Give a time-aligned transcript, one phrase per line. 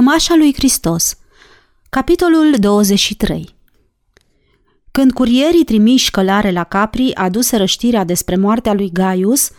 [0.00, 1.18] Cămașa lui Hristos.
[1.90, 3.54] Capitolul 23
[4.90, 9.50] Când curierii trimiși călare la Capri aduseră știrea despre moartea lui Gaius,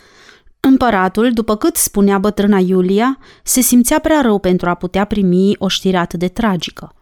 [0.60, 5.68] împăratul, după cât spunea bătrâna Iulia, se simțea prea rău pentru a putea primi o
[5.68, 6.94] știre atât de tragică.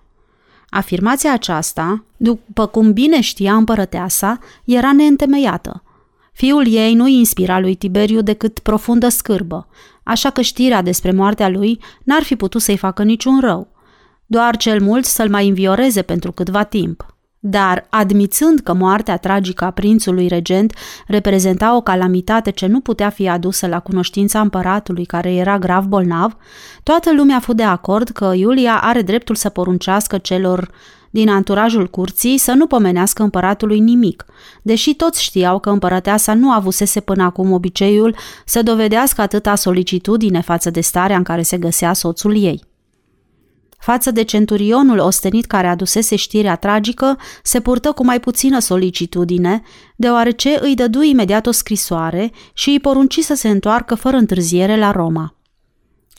[0.69, 5.83] Afirmația aceasta, după cum bine știa împărăteasa, era neîntemeiată–
[6.41, 9.69] Fiul ei nu inspira lui Tiberiu decât profundă scârbă,
[10.03, 13.69] așa că știrea despre moartea lui n-ar fi putut să-i facă niciun rău,
[14.27, 17.07] doar cel mult să-l mai învioreze pentru câtva timp.
[17.39, 20.75] Dar, admițând că moartea tragică a prințului regent
[21.07, 26.37] reprezenta o calamitate ce nu putea fi adusă la cunoștința împăratului care era grav bolnav,
[26.83, 30.71] toată lumea a fost de acord că Iulia are dreptul să poruncească celor
[31.11, 34.25] din anturajul curții să nu pomenească împăratului nimic,
[34.63, 40.71] deși toți știau că împărăteasa nu avusese până acum obiceiul să dovedească atâta solicitudine față
[40.71, 42.69] de starea în care se găsea soțul ei.
[43.79, 49.63] Față de centurionul ostenit care adusese știrea tragică, se purtă cu mai puțină solicitudine,
[49.97, 54.91] deoarece îi dădu imediat o scrisoare și îi porunci să se întoarcă fără întârziere la
[54.91, 55.40] Roma.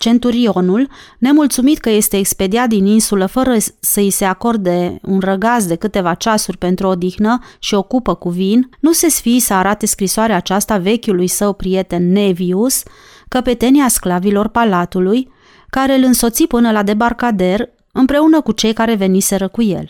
[0.01, 6.13] Centurionul, nemulțumit că este expediat din insulă fără să-i se acorde un răgaz de câteva
[6.13, 11.27] ceasuri pentru odihnă și ocupă cu vin, nu se sfii să arate scrisoarea aceasta vechiului
[11.27, 12.83] său prieten Nevius,
[13.27, 15.31] căpetenia sclavilor palatului,
[15.69, 19.87] care îl însoți până la debarcader împreună cu cei care veniseră cu el.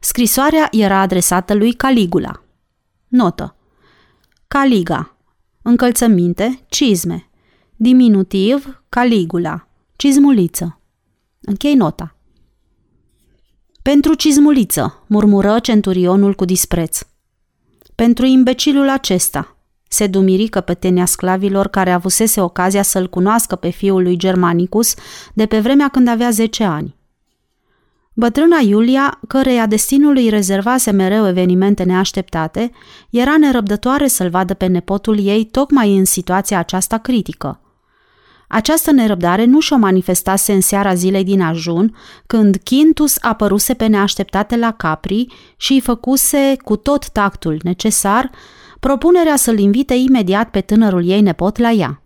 [0.00, 2.42] Scrisoarea era adresată lui Caligula.
[3.08, 3.56] Notă.
[4.48, 5.16] Caliga.
[5.62, 7.26] Încălțăminte, cizme.
[7.82, 9.68] Diminutiv, Caligula.
[9.96, 10.80] Cizmuliță.
[11.40, 12.16] Închei nota.
[13.82, 17.00] Pentru cizmuliță, murmură centurionul cu dispreț.
[17.94, 19.56] Pentru imbecilul acesta,
[19.88, 24.94] se dumiri căpetenia sclavilor care avusese ocazia să-l cunoască pe fiul lui Germanicus
[25.34, 26.96] de pe vremea când avea 10 ani.
[28.14, 32.70] Bătrâna Iulia, căreia destinul îi rezervase mereu evenimente neașteptate,
[33.10, 37.56] era nerăbdătoare să-l vadă pe nepotul ei tocmai în situația aceasta critică.
[38.54, 41.96] Această nerăbdare nu și-o manifestase în seara zilei din ajun,
[42.26, 45.26] când Quintus apăruse pe neașteptate la Capri
[45.56, 48.30] și îi făcuse cu tot tactul necesar
[48.80, 52.02] propunerea să-l invite imediat pe tânărul ei nepot la ea.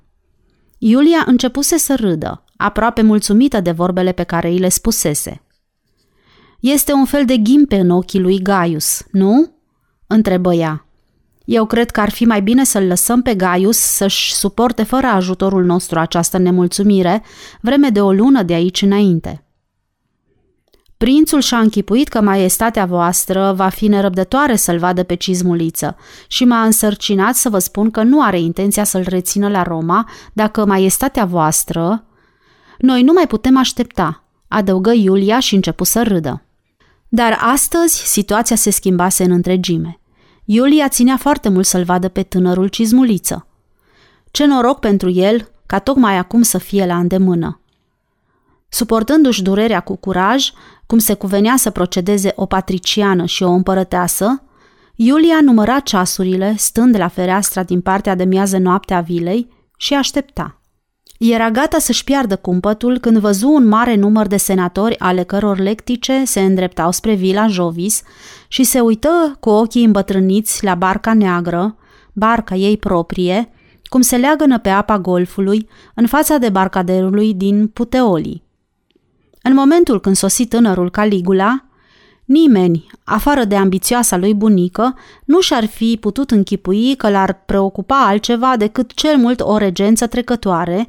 [0.79, 5.43] Iulia începuse să râdă, aproape mulțumită de vorbele pe care îi le spusese.
[6.61, 9.51] Este un fel de ghimpe în ochii lui Gaius, nu?"
[10.07, 10.86] întrebă ea.
[11.47, 15.65] Eu cred că ar fi mai bine să-l lăsăm pe Gaius să-și suporte fără ajutorul
[15.65, 17.23] nostru această nemulțumire,
[17.61, 19.45] vreme de o lună de aici înainte.
[20.97, 25.97] Prințul și-a închipuit că maestatea voastră va fi nerăbdătoare să-l vadă pe cizmuliță
[26.27, 30.65] și m-a însărcinat să vă spun că nu are intenția să-l rețină la Roma dacă
[30.65, 32.01] maestatea voastră...
[32.79, 36.43] Noi nu mai putem aștepta, adăugă Iulia și începu să râdă.
[37.09, 40.01] Dar astăzi situația se schimbase în întregime.
[40.49, 43.47] Iulia ținea foarte mult să-l vadă pe tânărul cizmuliță.
[44.31, 47.61] Ce noroc pentru el ca tocmai acum să fie la îndemână.
[48.69, 50.51] Suportându-și durerea cu curaj,
[50.87, 54.43] cum se cuvenea să procedeze o patriciană și o împărăteasă,
[54.95, 60.61] Iulia număra ceasurile, stând la fereastra din partea de miază noapte a vilei și aștepta.
[61.19, 66.25] Era gata să-și piardă cumpătul când văzu un mare număr de senatori ale căror lectice
[66.25, 68.03] se îndreptau spre vila Jovis
[68.49, 71.77] și se uită cu ochii îmbătrâniți la barca neagră,
[72.13, 73.51] barca ei proprie,
[73.85, 78.45] cum se leagănă pe apa golfului în fața debarcaderului din Puteoli.
[79.43, 81.66] În momentul când sosi tânărul Caligula,
[82.27, 88.57] nimeni, afară de ambițioasa lui bunică, nu și-ar fi putut închipui că l-ar preocupa altceva
[88.57, 90.89] decât cel mult o regență trecătoare,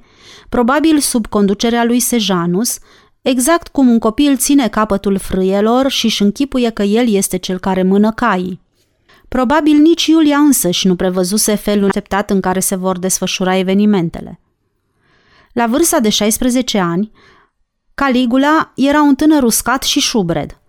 [0.49, 2.77] probabil sub conducerea lui Sejanus,
[3.21, 7.83] exact cum un copil ține capătul frâielor și își închipuie că el este cel care
[7.83, 8.61] mână caii.
[9.27, 14.39] Probabil nici Iulia însăși nu prevăzuse felul așteptat în care se vor desfășura evenimentele.
[15.53, 17.11] La vârsta de 16 ani,
[17.93, 20.59] Caligula era un tânăr uscat și șubred.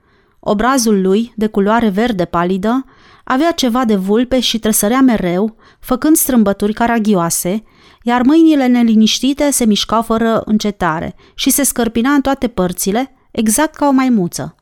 [0.50, 2.84] Obrazul lui, de culoare verde palidă,
[3.24, 7.62] avea ceva de vulpe și trăsărea mereu, făcând strâmbături caragioase,
[8.02, 13.86] iar mâinile neliniștite se mișcau fără încetare și se scărpina în toate părțile, exact ca
[13.86, 14.54] o maimuță.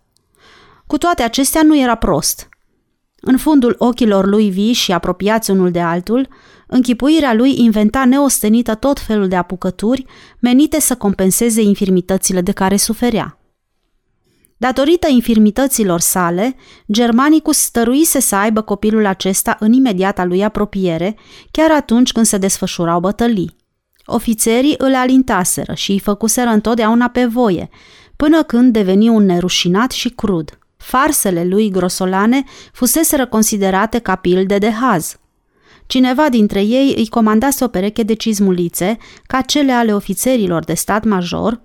[0.87, 2.49] Cu toate acestea nu era prost.
[3.21, 6.29] În fundul ochilor lui vii și apropiați unul de altul,
[6.67, 10.05] Închipuirea lui inventa neostenită tot felul de apucături
[10.41, 13.39] menite să compenseze infirmitățile de care suferea.
[14.57, 16.57] Datorită infirmităților sale,
[16.93, 21.17] Germanicus stăruise să aibă copilul acesta în imediata lui apropiere,
[21.51, 23.57] chiar atunci când se desfășurau bătălii.
[24.05, 27.69] Ofițerii îl alintaseră și îi făcuseră întotdeauna pe voie,
[28.17, 30.59] până când deveni un nerușinat și crud.
[30.77, 35.17] Farsele lui grosolane fuseseră considerate ca pilde de haz.
[35.87, 41.05] Cineva dintre ei îi comandase o pereche de cizmulițe, ca cele ale ofițerilor de stat
[41.05, 41.61] major,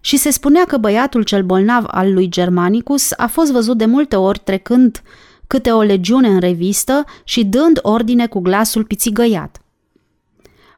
[0.00, 4.16] și se spunea că băiatul cel bolnav al lui Germanicus a fost văzut de multe
[4.16, 5.02] ori trecând
[5.46, 9.60] câte o legiune în revistă și dând ordine cu glasul pițigăiat.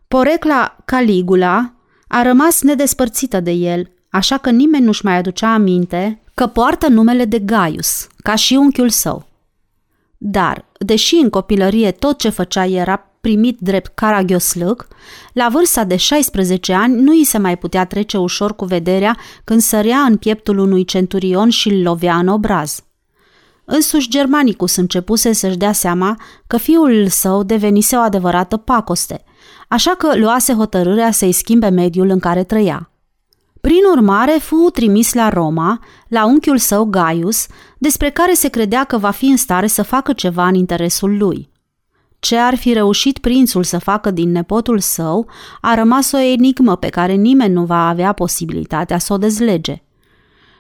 [0.09, 1.73] Porecla Caligula
[2.09, 7.25] a rămas nedespărțită de el, așa că nimeni nu-și mai aducea aminte că poartă numele
[7.25, 9.27] de Gaius, ca și unchiul său.
[10.19, 14.89] Dar, deși în copilărie tot ce făcea era primit drept caragioslâc,
[15.33, 19.61] la vârsta de 16 ani nu îi se mai putea trece ușor cu vederea când
[19.61, 22.81] sărea în pieptul unui centurion și îl lovea în obraz.
[23.65, 29.25] Însuși Germanicus începuse să-și dea seama că fiul său devenise o adevărată pacoste,
[29.69, 32.91] așa că luase hotărârea să-i schimbe mediul în care trăia.
[33.61, 37.47] Prin urmare, fu trimis la Roma, la unchiul său Gaius,
[37.79, 41.52] despre care se credea că va fi în stare să facă ceva în interesul lui.
[42.25, 45.29] Ce ar fi reușit prințul să facă din nepotul său
[45.61, 49.83] a rămas o enigmă pe care nimeni nu va avea posibilitatea să o dezlege.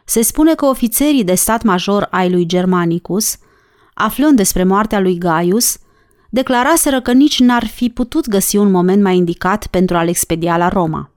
[0.04, 3.36] Se spune că ofițerii de stat major ai lui Germanicus,
[3.94, 5.76] aflând despre moartea lui Gaius,
[6.30, 10.68] declaraseră că nici n-ar fi putut găsi un moment mai indicat pentru a-l expedia la
[10.68, 11.10] Roma.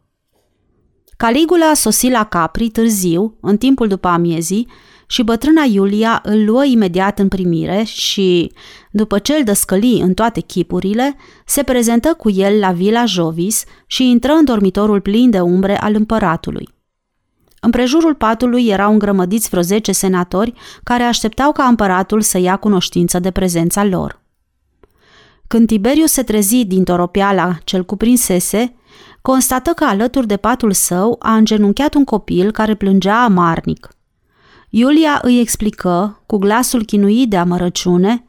[1.17, 4.67] Caligula sosi la Capri târziu, în timpul după amiezii,
[5.07, 8.51] și bătrâna Iulia îl luă imediat în primire și,
[8.91, 11.15] după ce îl dăscăli în toate chipurile,
[11.45, 15.95] se prezentă cu el la vila Jovis și intră în dormitorul plin de umbre al
[15.95, 16.69] împăratului.
[17.59, 20.53] În prejurul patului erau îngrămădiți vreo zece senatori
[20.83, 24.23] care așteptau ca împăratul să ia cunoștință de prezența lor.
[25.47, 28.75] Când Tiberiu se trezi din toropiala ce-l cuprinsese,
[29.21, 33.94] constată că alături de patul său a îngenunchiat un copil care plângea amarnic.
[34.77, 38.25] Iulia îi explică, cu glasul chinuit de amărăciune,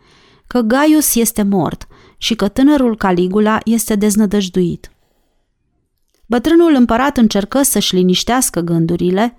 [0.47, 4.91] că Gaius este mort și că tânărul Caligula este deznădăjduit.
[6.27, 9.37] Bătrânul împărat încercă să-și liniștească gândurile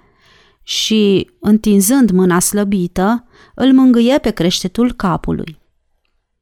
[0.64, 5.60] și, întinzând mâna slăbită, îl mângâie pe creștetul capului.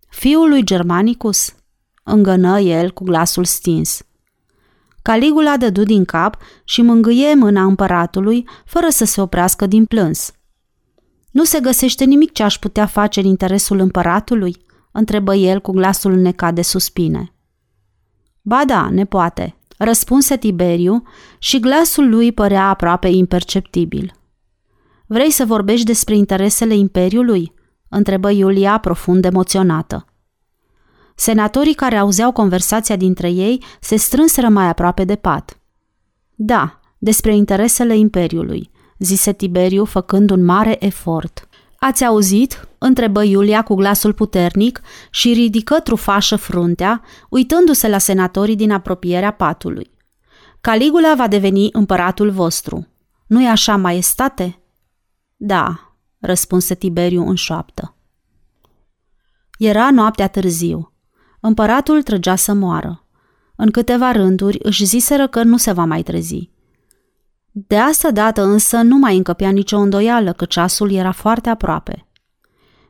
[0.10, 1.56] Fiul lui Germanicus?
[2.04, 4.02] Îngănă el cu glasul stins.
[5.02, 10.34] Caligula dădu din cap și mângâie mâna împăratului fără să se oprească din plâns.
[11.36, 14.58] Nu se găsește nimic ce aș putea face în interesul împăratului?
[14.92, 17.34] întrebă el cu glasul necat de suspine.
[18.42, 21.04] Ba da, ne poate, răspunse Tiberiu
[21.38, 24.14] și glasul lui părea aproape imperceptibil.
[25.06, 27.54] Vrei să vorbești despre interesele Imperiului?
[27.90, 30.06] întrebă Iulia profund emoționată.
[31.16, 35.60] Senatorii care auzeau conversația dintre ei se strânseră mai aproape de pat.
[36.36, 41.48] Da, despre interesele Imperiului, zise Tiberiu făcând un mare efort.
[41.80, 48.72] Ați auzit?" întrebă Iulia cu glasul puternic și ridică trufașă fruntea, uitându-se la senatorii din
[48.72, 49.92] apropierea patului.
[50.62, 52.88] Caligula va deveni împăratul vostru.
[53.28, 54.60] Nu-i așa, maestate?"
[55.36, 57.96] Da," răspunse Tiberiu în șoaptă.
[59.58, 60.94] Era noaptea târziu.
[61.40, 63.06] Împăratul trăgea să moară.
[63.56, 66.50] În câteva rânduri își ziseră că nu se va mai trezi.
[67.57, 72.08] De asta dată însă nu mai încăpea nicio îndoială că ceasul era foarte aproape.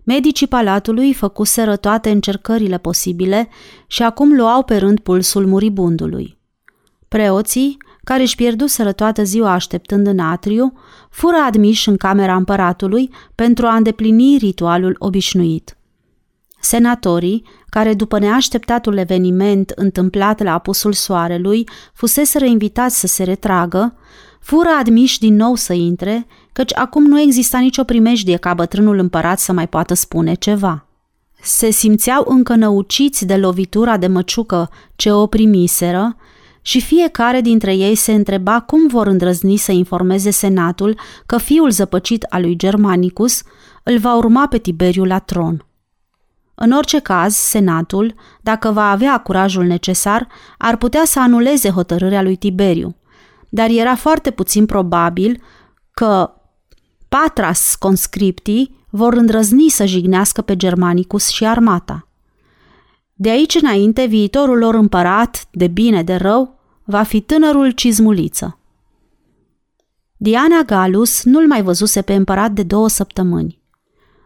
[0.03, 3.49] Medicii palatului făcuseră toate încercările posibile
[3.87, 6.37] și acum luau pe rând pulsul muribundului.
[7.07, 10.73] Preoții, care își pierduseră toată ziua așteptând în atriu,
[11.09, 15.77] fură admiși în camera împăratului pentru a îndeplini ritualul obișnuit.
[16.59, 23.97] Senatorii, care după neașteptatul eveniment întâmplat la apusul soarelui, fuseseră invitați să se retragă,
[24.45, 29.39] fură admiși din nou să intre, căci acum nu exista nicio primejdie ca bătrânul împărat
[29.39, 30.87] să mai poată spune ceva.
[31.41, 36.15] Se simțeau încă năuciți de lovitura de măciucă ce o primiseră
[36.61, 42.23] și fiecare dintre ei se întreba cum vor îndrăzni să informeze senatul că fiul zăpăcit
[42.23, 43.41] al lui Germanicus
[43.83, 45.65] îl va urma pe Tiberiu la tron.
[46.55, 52.35] În orice caz, Senatul, dacă va avea curajul necesar, ar putea să anuleze hotărârea lui
[52.35, 52.95] Tiberiu,
[53.55, 55.41] dar era foarte puțin probabil
[55.91, 56.31] că
[57.09, 62.07] patras conscriptii vor îndrăzni să jignească pe Germanicus și armata.
[63.13, 68.59] De aici înainte, viitorul lor împărat, de bine de rău, va fi tânărul Cizmuliță.
[70.17, 73.59] Diana Galus nu-l mai văzuse pe împărat de două săptămâni.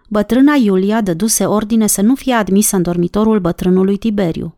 [0.07, 4.55] Bătrâna Iulia dăduse ordine să nu fie admisă în dormitorul bătrânului Tiberiu.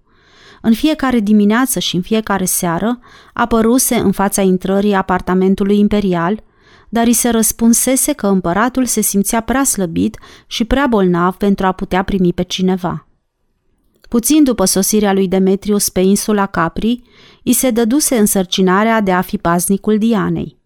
[0.62, 3.00] În fiecare dimineață și în fiecare seară
[3.34, 6.44] apăruse în fața intrării apartamentului imperial,
[6.89, 11.72] dar îi se răspunsese că împăratul se simțea prea slăbit și prea bolnav pentru a
[11.72, 13.08] putea primi pe cineva.
[14.10, 17.01] Puțin după sosirea lui Demetrius pe insula Capri,
[17.44, 20.60] îi se dăduse însărcinarea de a fi paznicul Dianei.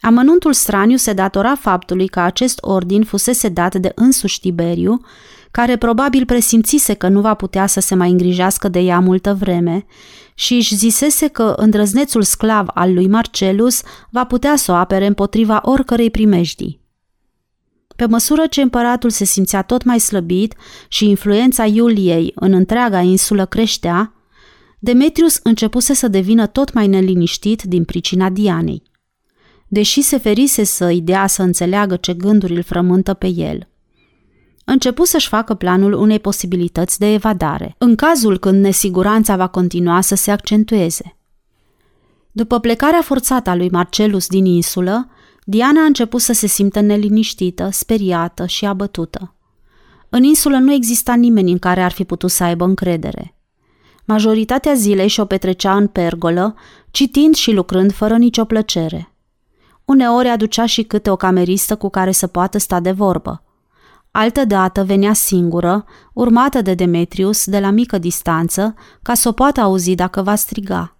[0.00, 5.00] Amănuntul straniu se datora faptului că acest ordin fusese dat de însuși Tiberiu,
[5.52, 9.86] care probabil presimțise că nu va putea să se mai îngrijească de ea multă vreme
[10.34, 15.60] și își zisese că îndrăznețul sclav al lui Marcelus va putea să o apere împotriva
[15.64, 16.80] oricărei primejdii.
[17.96, 20.54] Pe măsură ce împăratul se simțea tot mai slăbit
[20.88, 24.14] și influența Iuliei în întreaga insulă creștea,
[24.78, 28.82] Demetrius începuse să devină tot mai neliniștit din pricina Dianei.
[29.68, 33.66] Deși se ferise să îi dea să înțeleagă ce gânduri îl frământă pe el–
[34.64, 40.14] începu să-și facă planul unei posibilități de evadare, în cazul când nesiguranța va continua să
[40.14, 41.16] se accentueze.
[42.32, 45.08] După plecarea forțată a lui Marcelus din insulă,
[45.44, 49.34] Diana a început să se simtă neliniștită, speriată și abătută.
[50.08, 53.36] În insulă nu exista nimeni în care ar fi putut să aibă încredere.
[54.04, 56.54] Majoritatea zilei și-o petrecea în pergolă,
[56.90, 59.14] citind și lucrând fără nicio plăcere.
[59.84, 63.42] Uneori aducea și câte o cameristă cu care să poată sta de vorbă–
[64.12, 69.94] Altădată venea singură, urmată de Demetrius de la mică distanță, ca să o poată auzi
[69.94, 70.96] dacă va striga.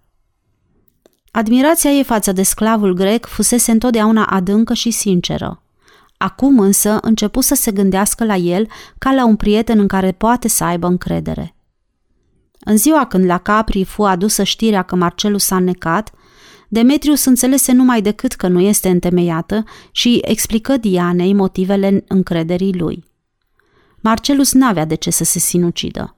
[1.31, 5.61] Admirația ei față de sclavul grec fusese întotdeauna adâncă și sinceră.
[6.17, 8.67] Acum însă începu să se gândească la el
[8.97, 11.55] ca la un prieten în care poate să aibă încredere.
[12.59, 16.11] În ziua când la Capri fu adusă știrea că Marcelus s-a necat,
[16.73, 23.03] Demetrius înțelese numai decât că nu este întemeiată și explică Dianei motivele încrederii lui.
[23.99, 26.15] Marcelus n-avea de ce să se sinucidă.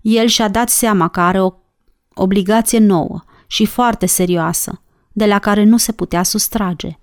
[0.00, 1.52] El și-a dat seama că are o
[2.14, 4.82] obligație nouă și foarte serioasă,
[5.12, 6.98] de la care nu se putea sustrage.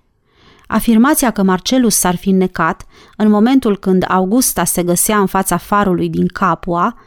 [0.68, 2.86] Afirmația că Marcelus s-ar fi necat
[3.18, 6.98] în momentul când Augusta se găsea în fața farului din Capua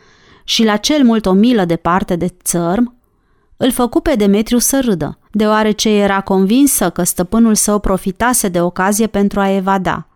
[0.45, 2.97] și la cel mult o milă departe de țărm,
[3.57, 9.07] îl făcu pe Demetriu să râdă, deoarece era convinsă că stăpânul său profitase de ocazie
[9.07, 10.09] pentru a evada.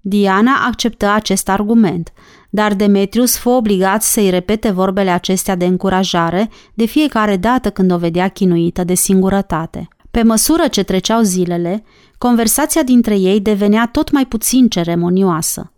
[0.00, 2.12] Diana acceptă acest argument,
[2.50, 7.98] dar Demetrius fu obligat să-i repete vorbele acestea de încurajare de fiecare dată când o
[7.98, 9.88] vedea chinuită de singurătate.
[10.10, 11.84] Pe măsură ce treceau zilele,
[12.18, 15.72] conversația dintre ei devenea tot mai puțin ceremonioasă.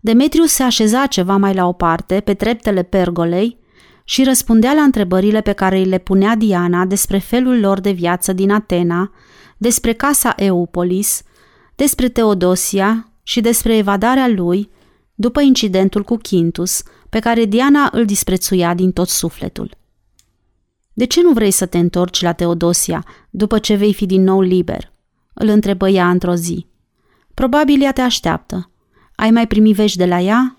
[0.00, 3.58] Demetrius se așeza ceva mai la o parte, pe treptele pergolei,
[4.08, 8.32] și răspundea la întrebările pe care îi le punea Diana despre felul lor de viață
[8.32, 9.12] din Atena,
[9.56, 11.22] despre casa Eupolis,
[11.74, 14.70] despre Teodosia și despre evadarea lui
[15.14, 19.76] după incidentul cu Quintus, pe care Diana îl disprețuia din tot sufletul.
[20.92, 24.40] De ce nu vrei să te întorci la Teodosia după ce vei fi din nou
[24.40, 24.92] liber?"
[25.34, 26.66] îl întrebă ea într-o zi.
[27.34, 28.70] Probabil ea te așteaptă.
[29.14, 30.56] Ai mai primit vești de la ea?"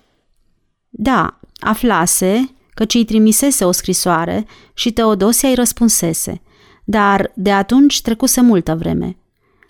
[0.88, 6.40] Da, aflase căci îi trimisese o scrisoare și Teodosia îi răspunsese,
[6.84, 9.16] dar de atunci trecuse multă vreme.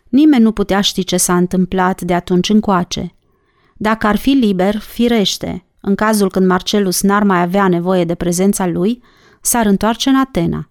[0.08, 3.14] Nimeni nu putea ști ce s-a întâmplat de atunci încoace.
[3.76, 8.66] Dacă ar fi liber, firește, în cazul când Marcelus n-ar mai avea nevoie de prezența
[8.66, 9.02] lui,
[9.40, 10.70] s-ar întoarce în Atena.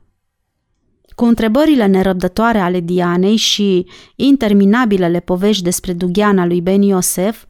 [1.15, 7.43] Cu întrebările nerăbdătoare ale Dianei și interminabilele povești despre Dugheana lui Ben Iosef,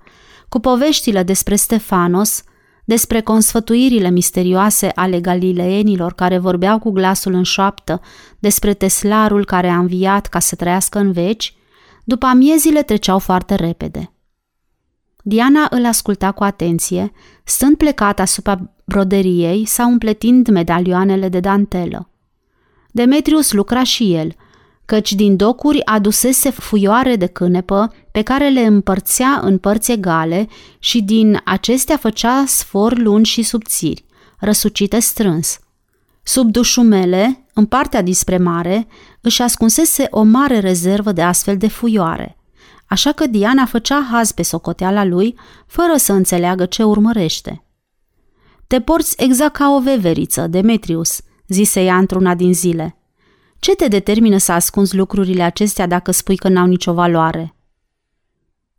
[0.50, 2.44] cu poveștile despre Stefanos,
[2.88, 8.02] despre consfătuirile misterioase ale galileenilor care vorbeau cu glasul în șoaptă,
[8.40, 11.56] despre teslarul care a înviat ca să trăiască în veci,
[12.04, 14.12] după amiezile treceau foarte repede.
[15.24, 17.12] Diana îl asculta cu atenție,
[17.44, 22.10] stând plecat asupra broderiei sau împletind medalioanele de dantelă.
[22.92, 24.36] Demetrius lucra și el–
[24.88, 30.48] căci din docuri adusese fuioare de cânepă pe care le împărțea în părți egale
[30.80, 34.06] și din acestea făcea sfor lungi și subțiri,
[34.40, 35.60] răsucite strâns.
[36.24, 38.88] Sub dușumele, în partea dispre mare,
[39.22, 42.38] își ascunsese o mare rezervă de astfel de fuioare,
[42.86, 47.64] așa că Diana făcea haz pe socoteala lui, fără să înțeleagă ce urmărește.
[48.68, 52.98] Te porți exact ca o veveriță, Demetrius, zise ea într-una din zile.
[53.60, 57.56] Ce te determină să ascunzi lucrurile acestea dacă spui că n-au nicio valoare?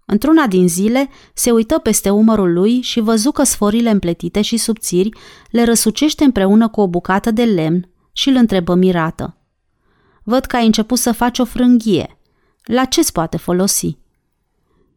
[0.07, 5.11] Într-una din zile, se uită peste umărul lui și văzu că sforile împletite și subțiri
[5.51, 9.37] le răsucește împreună cu o bucată de lemn și îl întrebă mirată.
[10.23, 12.19] Văd că ai început să faci o frânghie.
[12.63, 13.99] La ce-ți poate folosi?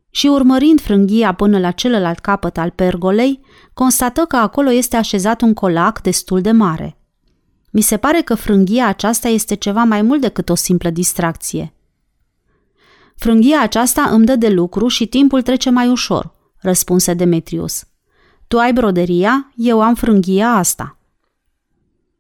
[0.09, 3.39] Și urmărind frânghia până la celălalt capăt al pergolei,
[3.73, 6.95] constată că acolo este așezat un colac destul de mare–
[7.71, 11.73] mi se pare că frânghia aceasta este ceva mai mult decât o simplă distracție.
[13.15, 17.83] Frânghia aceasta îmi dă de lucru și timpul trece mai ușor, răspunse Demetrius.
[18.47, 20.97] Tu ai broderia, eu am frânghia asta.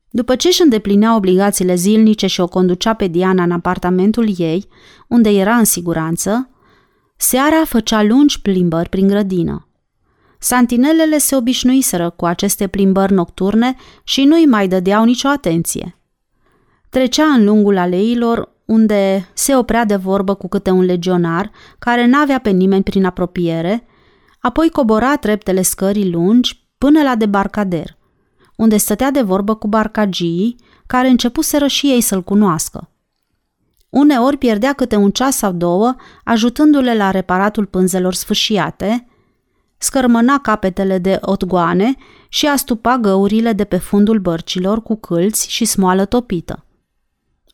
[0.09, 4.67] După ce își îndeplinea obligațiile zilnice și o conducea pe Diana în apartamentul ei,
[5.07, 6.49] unde era în siguranță,
[7.17, 9.67] seara făcea lungi plimbări prin grădină.
[10.43, 15.95] Santinelele se obișnuiseră cu aceste plimbări nocturne și nu-i mai dădeau nicio atenție.
[16.89, 22.39] Trecea în lungul aleilor, unde se oprea de vorbă cu câte un legionar care n-avea
[22.39, 23.85] pe nimeni prin apropiere,
[24.39, 27.97] apoi cobora treptele scării lungi până la debarcader,
[28.55, 30.55] unde stătea de vorbă cu barcagii
[30.87, 32.89] care începuseră și ei să-l cunoască.
[33.89, 39.05] Uneori pierdea câte un ceas sau două, ajutându-le la reparatul pânzelor sfâșiate,
[39.83, 41.95] scărmăna capetele de otgoane
[42.29, 46.65] și astupa găurile de pe fundul bărcilor cu câlți și smoală topită.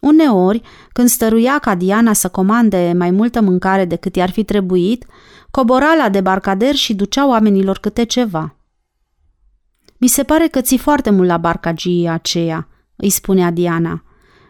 [0.01, 5.05] Uneori, când stăruia ca Diana să comande mai multă mâncare decât i-ar fi trebuit,
[5.51, 8.55] cobora la debarcader și ducea oamenilor câte ceva.
[9.97, 14.03] Mi se pare că ții foarte mult la barcagii aceea, îi spunea Diana,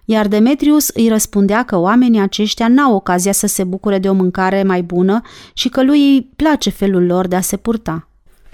[0.10, 4.64] iar Demetrius îi răspundea că oamenii aceștia n-au ocazia să se bucure de o mâncare
[4.64, 5.22] mai bună
[5.54, 8.08] și că lui îi place felul lor de a se purta.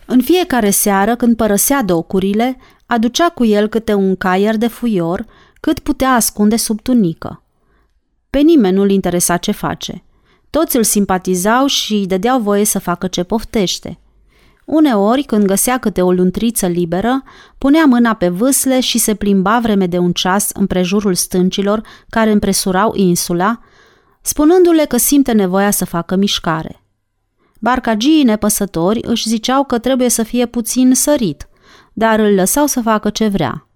[0.05, 5.25] În fiecare seară, când părăsea docurile, aducea cu el câte un caier de fuior
[5.59, 7.43] cât putea ascunde sub tunică.
[8.29, 10.03] Pe nimeni nu-l interesa ce face.
[10.49, 13.99] Toți îl simpatizau și îi dădeau voie să facă ce poftește.
[14.65, 17.23] Uneori, când găsea câte o luntriță liberă,
[17.57, 22.93] punea mâna pe vâsle și se plimba vreme de un ceas împrejurul stâncilor care împresurau
[22.95, 23.59] insula,
[24.21, 26.83] spunându-le că simte nevoia să facă mișcare.
[27.59, 31.47] Barcagii nepăsători își ziceau că trebuie să fie puțin sărit,
[31.93, 33.67] dar îl lăsau să facă ce vrea.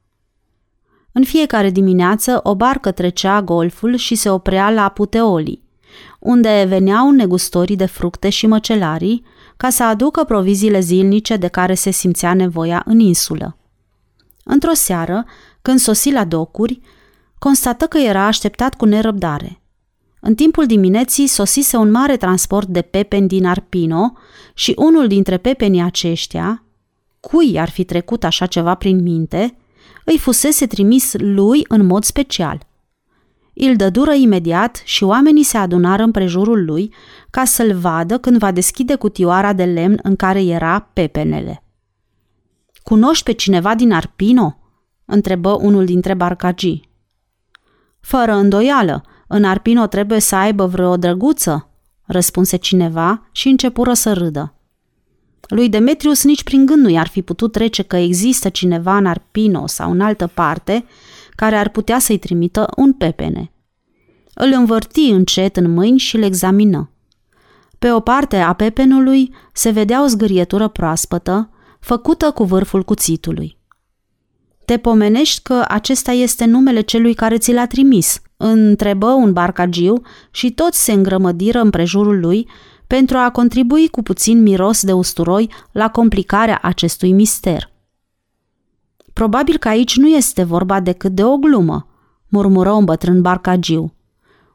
[1.11, 5.63] În fiecare dimineață, o barcă trecea golful și se oprea la Puteoli,
[6.19, 9.25] unde veneau negustorii de fructe și măcelarii
[9.57, 13.57] ca să aducă proviziile zilnice de care se simțea nevoia în insulă.
[14.43, 15.25] Într-o seară,
[15.61, 16.79] când sosi la docuri,
[17.39, 19.61] constată că era așteptat cu nerăbdare.
[20.19, 24.13] În timpul dimineții sosise un mare transport de pepeni din Arpino
[24.53, 26.63] și unul dintre pepenii aceștia,
[27.19, 29.57] cui ar fi trecut așa ceva prin minte,
[30.05, 32.67] îi fusese trimis lui în mod special.
[33.59, 36.93] Îl dădură imediat și oamenii se adunară în prejurul lui
[37.29, 41.63] ca să-l vadă când va deschide cutioara de lemn în care era pepenele.
[42.83, 44.57] Cunoști pe cineva din Arpino?"
[45.05, 46.89] întrebă unul dintre barcagii.
[47.99, 51.69] Fără îndoială, în Arpino trebuie să aibă vreo drăguță?"
[52.05, 54.53] răspunse cineva și începură să râdă.
[55.47, 59.67] Lui Demetrius nici prin gând nu i-ar fi putut trece că există cineva în Arpino
[59.67, 60.85] sau în altă parte
[61.37, 63.51] care ar putea să-i trimită un pepene.
[64.33, 66.91] Îl învârti încet în mâini și îl examină.
[67.79, 73.57] Pe o parte a pepenului se vedea o zgârietură proaspătă, făcută cu vârful cuțitului.
[74.65, 80.51] Te pomenești că acesta este numele celui care ți l-a trimis, întrebă un barcagiu și
[80.51, 82.47] toți se îngrămădiră împrejurul lui
[82.87, 87.75] pentru a contribui cu puțin miros de usturoi la complicarea acestui mister.
[89.17, 91.87] Probabil că aici nu este vorba decât de o glumă,
[92.27, 93.93] murmură un bătrân barcagiu.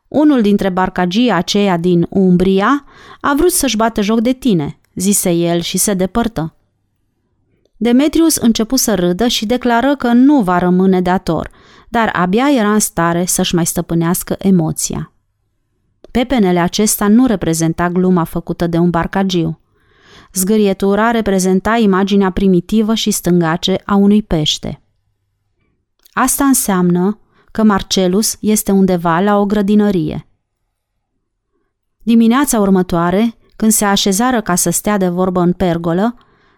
[0.08, 2.84] Unul dintre barcagii aceia din Umbria
[3.20, 6.54] a vrut să-și bată joc de tine, zise el și se depărtă.
[7.76, 11.50] Demetrius începu să râdă și declară că nu va rămâne dator,
[11.88, 15.12] dar abia era în stare să-și mai stăpânească emoția.
[16.10, 19.60] Pepenele acesta nu reprezenta gluma făcută de un barcagiu.
[20.32, 24.82] Zgârietura reprezenta imaginea primitivă și stângace a unui pește.
[26.12, 27.18] Asta înseamnă
[27.50, 30.26] că Marcelus este undeva la o grădinărie.
[32.02, 36.14] Dimineața următoare, când se așezară ca să stea de vorbă în pergolă,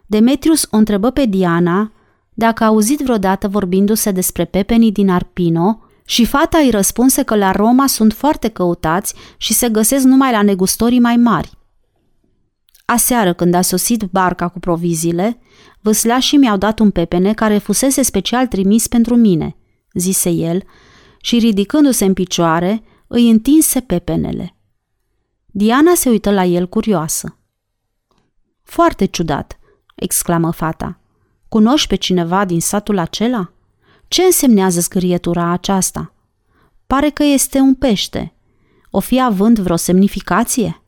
[0.07, 1.93] Demetrius o întrebă pe Diana
[2.35, 7.51] dacă a auzit vreodată vorbindu-se despre pepenii din Arpino și fata îi răspunse că la
[7.51, 11.59] Roma sunt foarte căutați și se găsesc numai la negustorii mai mari.
[12.85, 15.41] Aseară, când a sosit barca cu proviziile,
[15.81, 19.57] vâsleașii mi-au dat un pepene care fusese special trimis pentru mine,
[19.93, 20.63] zise el,
[21.21, 24.57] și ridicându-se în picioare, îi întinse pepenele.
[25.47, 27.39] Diana se uită la el curioasă.
[28.63, 29.59] Foarte ciudat,
[29.95, 31.01] exclamă fata.
[31.49, 33.53] Cunoști pe cineva din satul acela?
[34.09, 36.15] Ce însemnează scârietura aceasta?
[36.87, 38.35] Pare că este un pește.
[38.91, 40.84] O fi având vreo semnificație?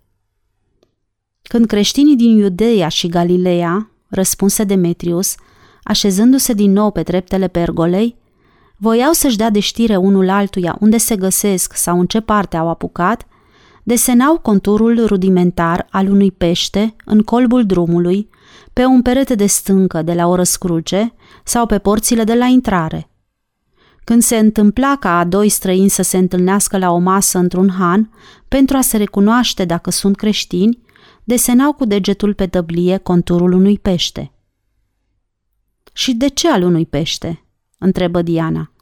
[1.48, 5.34] Când creștinii din Iudeia și Galileea, răspunse Demetrius,
[5.82, 8.16] așezându-se din nou pe treptele pergolei,
[8.76, 12.68] voiau să-și dea de știre unul altuia unde se găsesc sau în ce parte au
[12.68, 13.26] apucat,
[13.82, 18.28] desenau conturul rudimentar al unui pește în colbul drumului,
[18.72, 23.10] pe un perete de stâncă de la o răscruce sau pe porțile de la intrare.
[24.04, 28.10] Când se întâmpla ca a doi străini să se întâlnească la o masă într-un han,
[28.48, 30.78] pentru a se recunoaște dacă sunt creștini,
[31.26, 34.32] desenau cu degetul pe tăblie conturul unui pește.
[35.92, 37.44] Și de ce al unui pește?
[37.78, 38.72] întrebă Diana.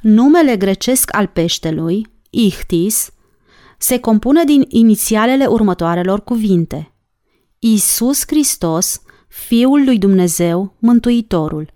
[0.00, 3.10] Numele grecesc al peștelui, Ichtis,
[3.78, 6.92] se compune din inițialele următoarelor cuvinte.
[7.58, 11.72] Isus Hristos, Fiul lui Dumnezeu, Mântuitorul.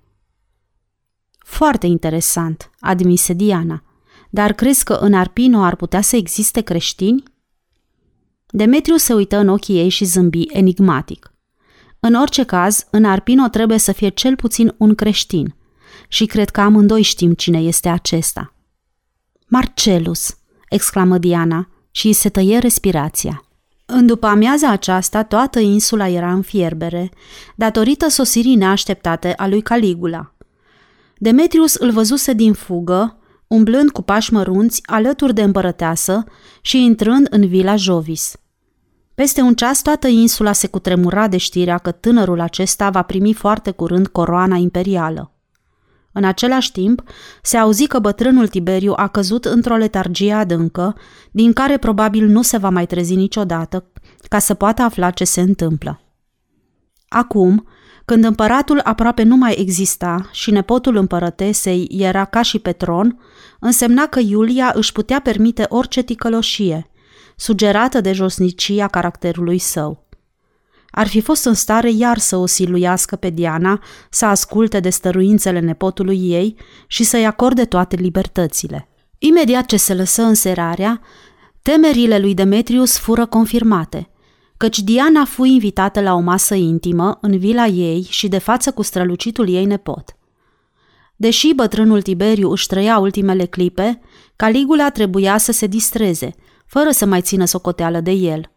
[1.38, 3.82] Foarte interesant, admise Diana.
[4.30, 7.22] Dar crezi că în Arpino ar putea să existe creștini?
[8.50, 11.32] Demetriu se uită în ochii ei și zâmbi enigmatic.
[12.00, 15.54] În orice caz, în Arpino trebuie să fie cel puțin un creștin.
[16.08, 18.54] Și cred că amândoi știm cine este acesta.
[19.46, 20.36] Marcelus,
[20.68, 23.44] exclamă Diana și îi se tăie respirația.
[23.86, 27.10] În după amiaza aceasta, toată insula era în fierbere,
[27.56, 30.34] datorită sosirii neașteptate a lui Caligula.
[31.18, 33.19] Demetrius îl văzuse din fugă,
[33.50, 36.24] umblând cu pași mărunți alături de împărăteasă
[36.60, 38.36] și intrând în vila Jovis.
[39.14, 43.70] Peste un ceas toată insula se cutremura de știrea că tânărul acesta va primi foarte
[43.70, 45.34] curând coroana imperială.
[46.12, 47.02] În același timp,
[47.42, 50.96] se auzi că bătrânul Tiberiu a căzut într-o letargie adâncă,
[51.30, 53.92] din care probabil nu se va mai trezi niciodată,
[54.28, 56.00] ca să poată afla ce se întâmplă.
[57.08, 57.66] Acum,
[58.04, 63.18] când împăratul aproape nu mai exista și nepotul împărătesei era ca și pe tron,
[63.60, 66.90] însemna că Iulia își putea permite orice ticăloșie,
[67.36, 70.08] sugerată de josnicia caracterului său.
[70.90, 75.58] Ar fi fost în stare iar să o siluiască pe Diana, să asculte de stăruințele
[75.58, 78.88] nepotului ei și să-i acorde toate libertățile.
[79.18, 81.00] Imediat ce se lăsă înserarea,
[81.62, 84.10] temerile lui Demetrius fură confirmate,
[84.56, 88.82] căci Diana fu invitată la o masă intimă în vila ei și de față cu
[88.82, 90.16] strălucitul ei nepot.
[91.20, 94.00] Deși bătrânul Tiberiu își trăia ultimele clipe,
[94.36, 96.34] Caligula trebuia să se distreze,
[96.66, 98.42] fără să mai țină socoteală de el–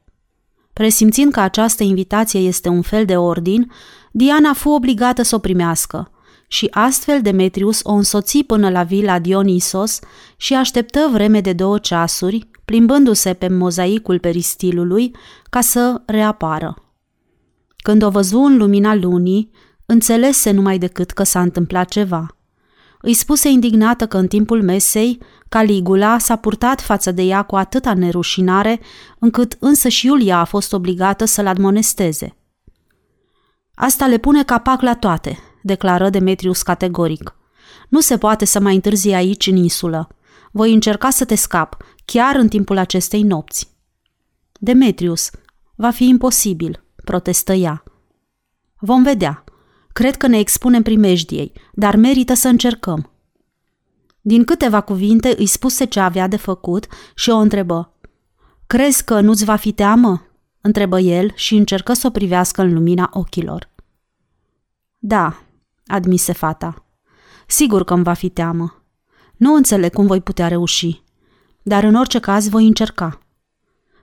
[0.74, 3.72] Presimțind că această invitație este un fel de ordin,
[4.12, 6.12] Diana fu obligată să o primească
[6.48, 10.00] și astfel Demetrius o însoți până la vila Dionisos
[10.38, 15.16] și așteptă vreme de două ceasuri, plimbându-se pe mozaicul peristilului
[15.50, 16.76] ca să reapară.
[17.78, 19.52] Când o văzu în lumina lunii,
[19.86, 22.38] înțelese numai decât că s-a întâmplat ceva.
[23.06, 27.94] Îi spuse indignată că în timpul mesei Caligula s-a purtat față de ea cu atâta
[27.94, 28.80] nerușinare,
[29.20, 32.38] încât însă și Iulia a fost obligată să-l admonesteze.
[33.74, 37.36] Asta le pune capac la toate, declară Demetrius categoric.
[37.90, 40.08] Nu se poate să mai întârzi aici în insulă.
[40.52, 43.72] Voi încerca să te scap, chiar în timpul acestei nopți.
[44.60, 45.30] Demetrius,
[45.76, 47.84] va fi imposibil, protestă ea.
[48.80, 49.43] Vom vedea.
[49.94, 53.12] Cred că ne expunem primejdiei, dar merită să încercăm.
[54.22, 57.94] Din câteva cuvinte îi spuse ce avea de făcut și o întrebă.
[58.68, 60.28] Crezi că nu-ți va fi teamă?"
[60.62, 63.70] întrebă el și încercă să o privească în lumina ochilor.
[64.98, 65.44] Da,
[65.86, 66.86] admise fata.
[67.48, 68.84] Sigur că îmi va fi teamă.
[69.38, 71.04] Nu înțeleg cum voi putea reuși,
[71.62, 73.20] dar în orice caz voi încerca.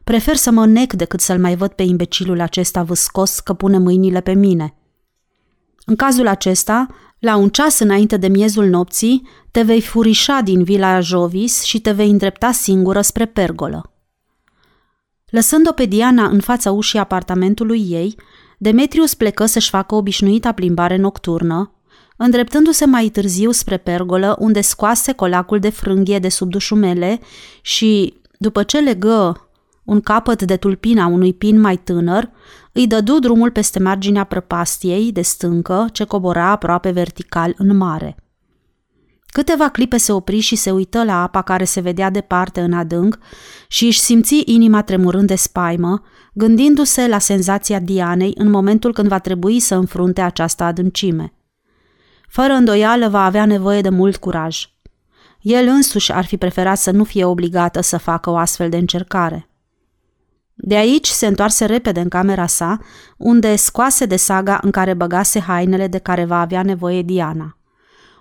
[0.05, 4.20] Prefer să mă nec decât să-l mai văd pe imbecilul acesta vâscos că pune mâinile
[4.20, 4.74] pe mine.
[5.90, 6.87] În cazul acesta,
[7.18, 11.90] la un ceas înainte de miezul nopții, te vei furișa din vila Jovis și te
[11.90, 13.92] vei îndrepta singură spre pergolă.
[15.31, 18.16] Lăsând-o pe Diana în fața ușii apartamentului ei,
[18.59, 21.72] Demetrius plecă să-și facă obișnuita plimbare nocturnă,
[22.16, 27.20] îndreptându-se mai târziu spre pergolă, unde scoase colacul de frânghie de sub dușumele
[27.61, 29.48] și, după ce legă
[29.85, 32.31] un capăt de tulpina unui pin mai tânăr,
[32.72, 38.16] îi dădu drumul peste marginea prăpastiei de stâncă ce cobora aproape vertical în mare.
[39.26, 43.18] Câteva clipe se opri și se uită la apa care se vedea departe în adânc
[43.68, 46.02] și își simți inima tremurând de spaimă,
[46.33, 51.33] gândindu-se la senzația Dianei în momentul când va trebui să înfrunte această adâncime.
[52.28, 54.66] Fără îndoială va avea nevoie de mult curaj.
[55.40, 59.50] El însuși ar fi preferat să nu fie obligată să facă o astfel de încercare.
[60.62, 62.79] De aici se întoarse repede în camera sa,
[63.16, 67.57] unde scoase de saga în care băgase hainele de care va avea nevoie Diana.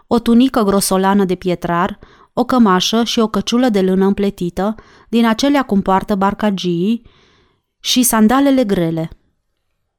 [0.08, 1.99] O tunică grosolană de pietrar,
[2.34, 4.75] o cămașă și o căciulă de lână împletită,
[5.10, 7.02] din acelea cum poartă barcagii,
[7.80, 9.10] și sandalele grele.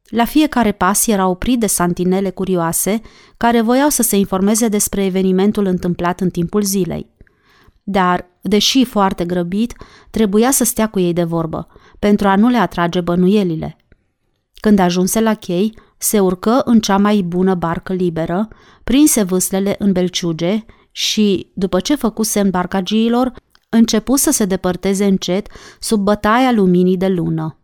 [0.08, 3.00] La fiecare pas era oprit de santinele curioase,
[3.36, 7.10] care voiau să se informeze despre evenimentul întâmplat în timpul zilei.
[7.82, 9.74] Dar, deși foarte grăbit,
[10.10, 11.66] trebuia să stea cu ei de vorbă–
[12.00, 13.76] pentru a nu le atrage bănuielile.
[14.54, 18.48] Când ajunse la chei, se urcă în cea mai bună barcă liberă,
[18.84, 23.32] prinse vâslele în belciuge și, după ce făcu semn barcagiilor,
[23.68, 25.48] începu să se depărteze încet
[25.80, 27.58] sub bătaia luminii de lună.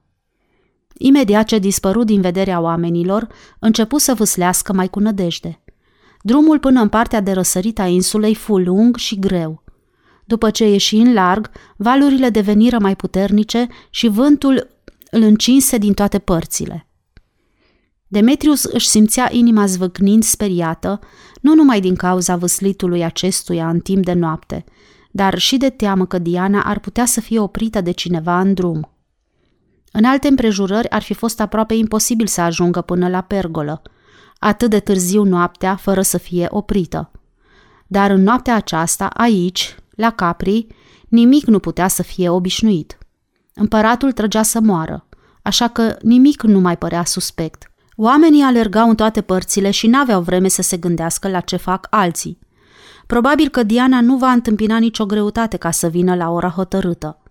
[0.99, 3.27] Imediat ce dispăru din vederea oamenilor,
[3.59, 5.62] începu să vâslească mai cu nădejde.
[6.22, 9.62] Drumul până în partea de răsărit a insulei fu lung și greu.
[10.29, 14.69] După ce ieși în larg, valurile deveniră mai puternice și vântul
[15.11, 16.87] îl încinse din toate părțile.
[18.09, 21.01] Demetrius își simțea inima zvâcnind speriată,
[21.41, 24.65] nu numai din cauza văslitului acestuia în timp de noapte,
[25.11, 28.91] dar și de teamă că Diana ar putea să fie oprită de cineva în drum.
[29.93, 33.83] În alte împrejurări ar fi fost aproape imposibil să ajungă până la pergolă,
[34.39, 37.11] atât de târziu noaptea fără să fie oprită.
[37.87, 40.67] Dar în noaptea aceasta, aici, la Capri,
[41.09, 42.99] nimic nu putea să fie obișnuit.
[43.55, 45.07] Împăratul trăgea să moară,
[45.43, 47.71] așa că nimic nu mai părea suspect.
[47.97, 52.39] Oamenii alergau în toate părțile și n-aveau vreme să se gândească la ce fac alții.
[53.07, 57.23] Probabil că Diana nu va întâmpina nicio greutate ca să vină la ora hotărâtă.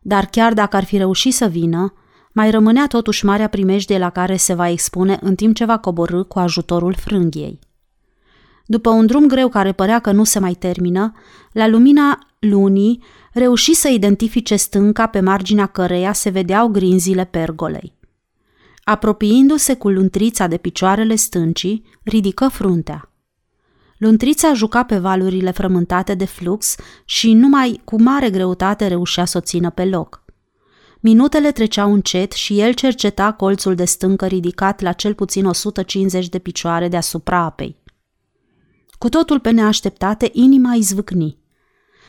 [0.00, 1.92] Dar chiar dacă ar fi reușit să vină,
[2.32, 6.22] mai rămânea totuși marea primejdie la care se va expune în timp ce va coborâ
[6.22, 7.58] cu ajutorul frânghiei.
[8.66, 11.12] După un drum greu care părea că nu se mai termină,
[11.58, 17.92] la lumina lunii reuși să identifice stânca pe marginea căreia se vedeau grinzile pergolei.
[18.84, 23.12] Apropiindu-se cu luntrița de picioarele stâncii, ridică fruntea.
[23.96, 29.40] Luntrița juca pe valurile frământate de flux și numai cu mare greutate reușea să o
[29.40, 30.24] țină pe loc.
[31.00, 36.38] Minutele treceau încet și el cerceta colțul de stâncă ridicat la cel puțin 150 de
[36.38, 37.76] picioare deasupra apei.
[38.98, 41.37] Cu totul pe neașteptate, inima izvâcni.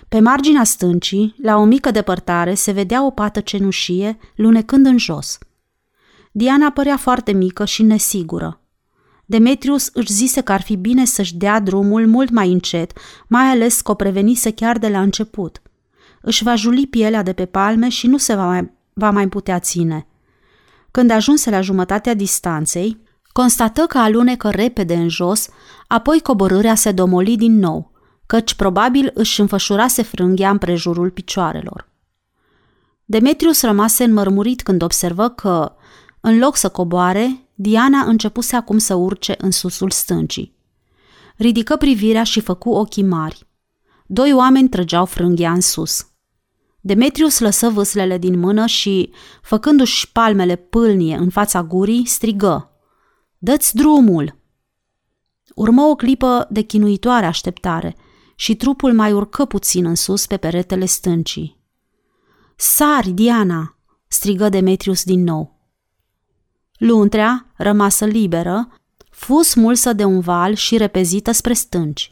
[0.09, 5.37] Pe marginea stâncii, la o mică depărtare, se vedea o pată cenușie lunecând în jos.
[6.31, 8.61] Diana părea foarte mică și nesigură.
[9.25, 12.91] Demetrius își zise că ar fi bine să-și dea drumul mult mai încet,
[13.27, 15.61] mai ales că o prevenise chiar de la început.
[16.21, 19.59] Își va juli pielea de pe palme și nu se va mai, va mai putea
[19.59, 20.07] ține.
[20.91, 25.49] Când ajunse la jumătatea distanței, constată că alunecă repede în jos,
[25.87, 27.91] apoi coborârea se domoli din nou,
[28.29, 31.89] căci probabil își înfășurase frânghia în prejurul picioarelor.
[33.05, 35.75] Demetrius rămase înmărmurit când observă că,
[36.21, 40.55] în loc să coboare, Diana începuse acum să urce în susul stâncii.
[41.35, 43.47] Ridică privirea și făcu ochii mari.
[44.05, 46.07] Doi oameni trăgeau frânghia în sus.
[46.81, 49.11] Demetrius lăsă vâslele din mână și,
[49.41, 52.71] făcându-și palmele pâlnie în fața gurii, strigă.
[53.37, 54.37] Dă-ți drumul!
[55.55, 57.95] Urmă o clipă de chinuitoare așteptare
[58.39, 61.57] și trupul mai urcă puțin în sus pe peretele stâncii.
[62.55, 63.75] Sari, Diana!"
[64.07, 65.59] strigă Demetrius din nou.
[66.77, 68.67] Luntrea, rămasă liberă,
[69.09, 72.11] fu smulsă de un val și repezită spre stânci.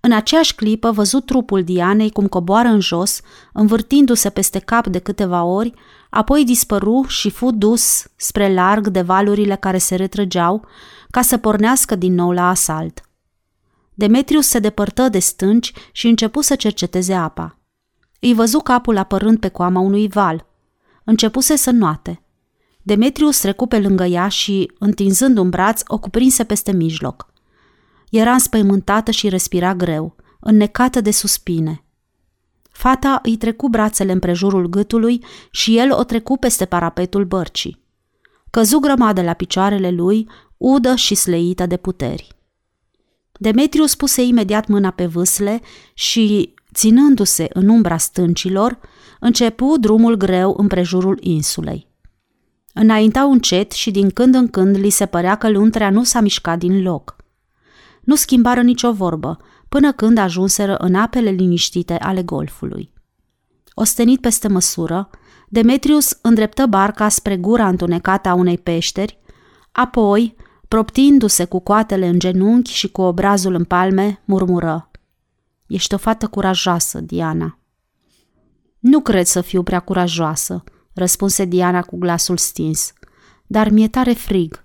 [0.00, 3.20] În aceeași clipă văzut trupul Dianei cum coboară în jos,
[3.52, 5.72] învârtindu-se peste cap de câteva ori,
[6.10, 10.64] apoi dispăru și fu dus spre larg de valurile care se retrăgeau,
[11.10, 13.07] ca să pornească din nou la asalt.
[13.98, 17.58] Demetrius se depărtă de stânci și începu să cerceteze apa.
[18.20, 20.46] Îi văzu capul apărând pe coama unui val.
[21.04, 22.22] Începuse să noate–
[22.88, 27.32] Demetrius trecu pe lângă ea și, întinzând un braț, o cuprinse peste mijloc.
[28.10, 31.84] Era înspăimântată și respira greu, înnecată de suspine.
[32.70, 37.82] Fata îi trecu brațele împrejurul gâtului și el o trecu peste parapetul bărcii.
[38.50, 42.37] Căzu grămadă la picioarele lui, udă și sleită de puteri.
[43.38, 45.60] Demetrius puse imediat mâna pe vâsle
[45.94, 48.78] și, ținându-se în umbra stâncilor,
[49.20, 51.86] începu drumul greu împrejurul insulei.
[52.72, 56.58] Înaintau încet și din când în când li se părea că luntrea nu s-a mișcat
[56.58, 57.16] din loc.
[58.00, 62.92] Nu schimbară nicio vorbă, până când ajunseră în apele liniștite ale golfului.
[63.74, 65.10] Ostenit peste măsură,
[65.48, 69.18] Demetrius îndreptă barca spre gura întunecată a unei peșteri,
[69.72, 70.36] apoi,
[70.68, 74.90] proptindu-se cu coatele în genunchi și cu obrazul în palme, murmură.
[75.66, 77.58] Ești o fată curajoasă, Diana.
[78.78, 82.92] Nu cred să fiu prea curajoasă, răspunse Diana cu glasul stins.
[83.46, 84.64] Dar mi-e tare frig.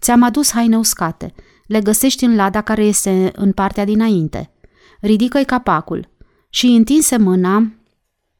[0.00, 1.34] Ți-am adus haine uscate.
[1.66, 4.52] Le găsești în lada care este în partea dinainte.
[5.00, 6.08] Ridică-i capacul
[6.48, 7.72] și întinse mâna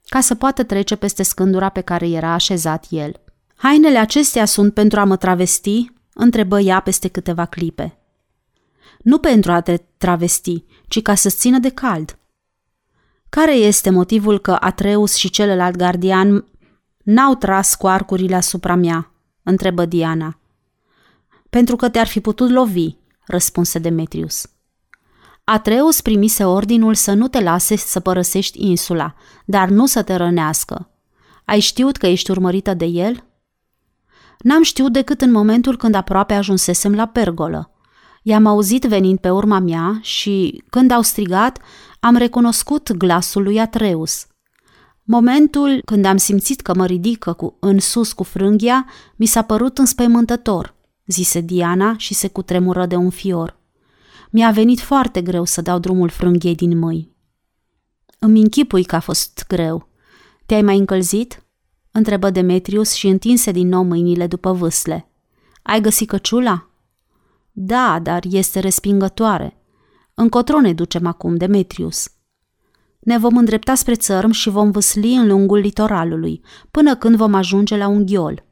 [0.09, 3.21] ca să poată trece peste scândura pe care era așezat el.
[3.57, 5.93] Hainele acestea sunt pentru a mă travesti?
[6.21, 7.99] Întrebă ea peste câteva clipe.
[8.99, 12.19] Nu pentru a te travesti, ci ca să-ți țină de cald.
[13.29, 16.45] Care este motivul că Atreus și celălalt gardian
[17.03, 19.11] N-au tras cu arcurile asupra mea,
[19.43, 20.39] întrebă Diana.
[21.51, 24.47] Pentru că te-ar fi putut lovi, răspunse Demetrius.
[25.45, 30.91] Atreus primise ordinul să nu te lase să părăsești insula, dar nu să te rănească.
[31.45, 33.25] Ai știut că ești urmărită de el?
[34.43, 37.71] N-am știut decât în momentul când aproape ajunsesem la pergolă.
[38.23, 41.59] I-am auzit venind pe urma mea și, când au strigat,
[42.01, 44.27] am recunoscut glasul lui Atreus.
[45.05, 49.79] Momentul când am simțit că mă ridică cu, în sus cu frânghia, mi s-a părut
[49.79, 50.75] înspăimântător,
[51.07, 53.59] zise Diana și se cutremură de un fior.
[54.31, 57.17] Mi-a venit foarte greu să dau drumul frânghiei din mâini.
[58.19, 59.89] Îmi închipui că a fost greu.
[60.47, 61.45] Te-ai mai încălzit?
[61.93, 65.11] Întrebă Demetrius și întinse din nou mâinile după vâsle.
[65.63, 66.69] Ai găsit căciula?
[67.53, 69.57] Da, dar este respingătoare.
[70.15, 72.11] Încotro ne ducem acum, Demetrius.
[73.01, 77.77] Ne vom îndrepta spre țărm și vom vâsli în lungul litoralului, până când vom ajunge
[77.77, 78.45] la un ghiol.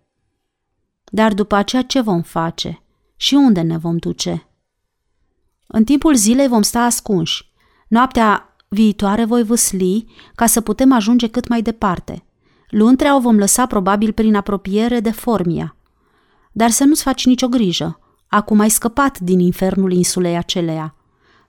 [1.05, 2.83] Dar după aceea ce vom face?
[3.16, 4.48] Și unde ne vom duce?
[5.66, 7.53] În timpul zilei vom sta ascunși.
[7.88, 12.22] Noaptea viitoare voi vâsli ca să putem ajunge cât mai departe.
[12.69, 15.77] Luntrea o vom lăsa probabil prin apropiere de Formia.
[16.53, 17.99] Dar să nu-ți faci nicio grijă.
[18.27, 20.95] Acum ai scăpat din infernul insulei aceleia.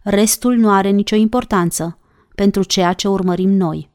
[0.02, 1.98] Restul nu are nicio importanță
[2.36, 3.92] pentru ceea ce urmărim noi.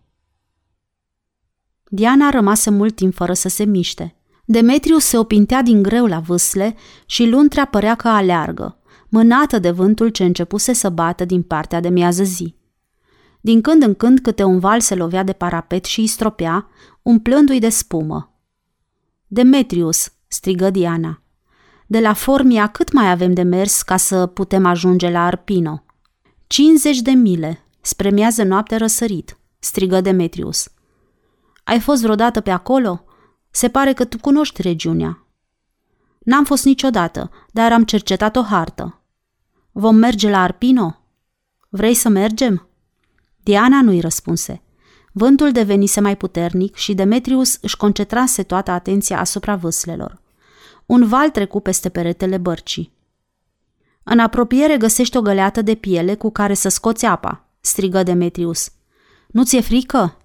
[1.88, 4.16] Diana rămase mult timp fără să se miște.
[4.44, 6.74] Demetriu se opintea din greu la vâsle
[7.06, 11.88] și luntrea părea că aleargă, mânată de vântul ce începuse să bată din partea de
[11.88, 12.54] miază zi.
[13.40, 16.68] Din când în când câte un val se lovea de parapet și îi stropea,
[17.04, 18.38] umplându-i de spumă.
[19.26, 21.22] Demetrius, strigă Diana.
[21.86, 25.84] De la Formia cât mai avem de mers ca să putem ajunge la Arpino?
[26.46, 30.68] 50 de mile, spre miază noapte răsărit, strigă Demetrius.
[31.64, 33.04] Ai fost vreodată pe acolo?
[33.50, 35.26] Se pare că tu cunoști regiunea.
[36.18, 39.02] N-am fost niciodată, dar am cercetat o hartă.
[39.72, 40.96] Vom merge la Arpino?
[41.68, 42.68] Vrei să mergem?
[43.42, 44.63] Diana nu-i răspunse.
[45.16, 50.20] Vântul devenise mai puternic și Demetrius își concentrase toată atenția asupra vâslelor.
[50.86, 52.92] Un val trecu peste peretele bărcii.
[54.02, 58.70] În apropiere găsești o găleată de piele cu care să scoți apa, strigă Demetrius.
[59.26, 60.16] Nu ți-e frică?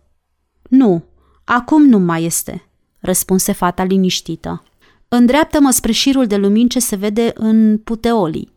[0.69, 1.03] Nu,
[1.43, 2.67] acum nu mai este,
[2.99, 4.63] răspunse fata liniștită.
[5.07, 8.53] Îndreaptă-mă spre șirul de lumini ce se vede în Puteolii.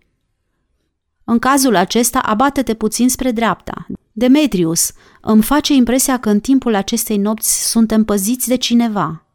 [1.25, 3.87] În cazul acesta, abate-te puțin spre dreapta.
[4.13, 9.27] Demetrius, îmi face impresia că în timpul acestei nopți suntem păziți de cineva.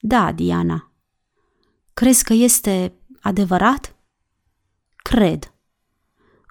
[0.00, 0.92] Da, Diana.
[1.94, 3.96] Crezi că este adevărat?
[4.96, 5.52] Cred.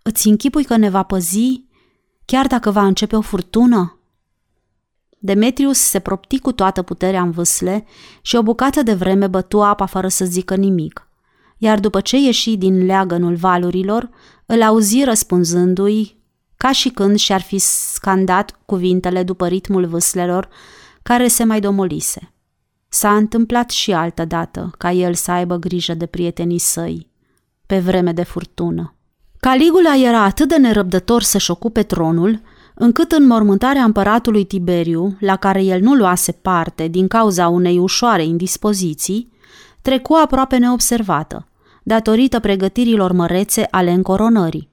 [0.04, 1.66] Îți închipui că ne va păzi
[2.26, 4.00] chiar dacă va începe o furtună?
[5.20, 7.86] Demetrius se propti cu toată puterea în vâsle
[8.22, 11.08] și o bucată de vreme bătu apa fără să zică nimic.
[11.58, 14.10] Iar după ce ieși din leagănul valurilor,
[14.46, 16.17] îl auzi răspunzându-i
[16.58, 20.50] ca și când și-ar fi scandat cuvintele după ritmul vâslelor
[21.04, 22.32] care se mai domolise.
[22.90, 27.08] S-a întâmplat și altă dată ca el să aibă grijă de prietenii săi,
[27.66, 28.96] pe vreme de furtună.
[29.40, 32.42] Caligula era atât de nerăbdător să-și ocupe tronul,
[32.76, 38.24] încât în mormântarea împăratului Tiberiu, la care el nu luase parte din cauza unei ușoare
[38.24, 39.32] indispoziții,
[39.82, 41.48] trecu aproape neobservată,
[41.84, 44.70] datorită pregătirilor mărețe ale încoronării.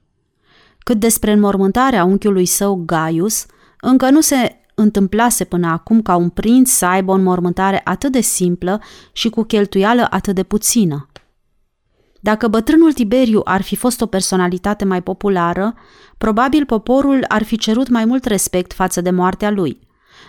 [0.84, 3.46] Cât despre înmormântarea unchiului său Gaius,
[3.80, 8.20] încă nu se întâmplase până acum ca un prinț să aibă o înmormântare atât de
[8.20, 8.80] simplă
[9.12, 11.08] și cu cheltuială atât de puțină.
[12.20, 15.74] Dacă bătrânul Tiberiu ar fi fost o personalitate mai populară,
[16.18, 19.78] probabil poporul ar fi cerut mai mult respect față de moartea lui.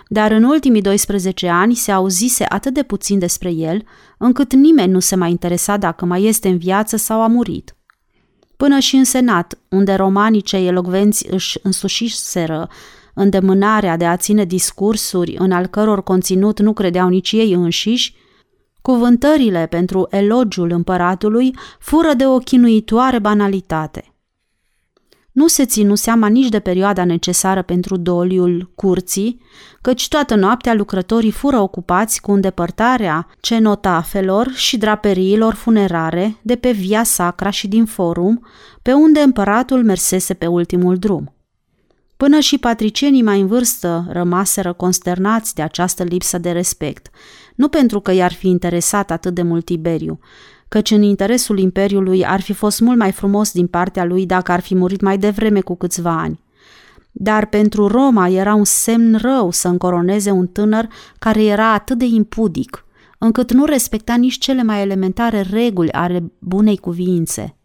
[0.07, 3.83] Dar în ultimii 12 ani se auzise atât de puțin despre el,
[4.17, 7.74] încât nimeni nu se mai interesa dacă mai este în viață sau a murit.
[8.57, 12.69] Până și în Senat, unde romanii cei elogvenți își însușiseră
[13.13, 18.15] îndemânarea de a ține discursuri în al căror conținut nu credeau nici ei înșiși,
[18.85, 24.14] Cuvântările pentru elogiul împăratului fură de o chinuitoare banalitate.
[25.35, 29.41] Nu se ținu seama nici de perioada necesară pentru doliul curții,
[29.81, 37.03] căci toată noaptea lucrătorii fură ocupați cu îndepărtarea cenotafelor și draperiilor funerare de pe via
[37.03, 38.45] sacra și din forum,
[38.81, 41.35] pe unde împăratul mersese pe ultimul drum.
[42.17, 47.09] Până și patricienii mai în vârstă rămaseră consternați de această lipsă de respect,
[47.55, 50.19] nu pentru că i-ar fi interesat atât de mult Tiberiu,
[50.75, 54.59] căci în interesul imperiului ar fi fost mult mai frumos din partea lui dacă ar
[54.59, 56.39] fi murit mai devreme cu câțiva ani,
[57.11, 60.87] dar pentru Roma era un semn rău să încoroneze un tânăr
[61.19, 62.85] care era atât de impudic,
[63.17, 67.57] încât nu respecta nici cele mai elementare reguli ale bunei cuviințe.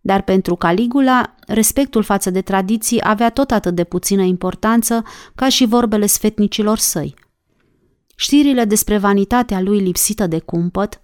[0.00, 5.02] Dar pentru Caligula, respectul față de tradiții avea tot atât de puțină importanță
[5.34, 7.14] ca și vorbele sfetnicilor săi.
[8.16, 11.01] Știrile despre vanitatea lui lipsită de cumpăt,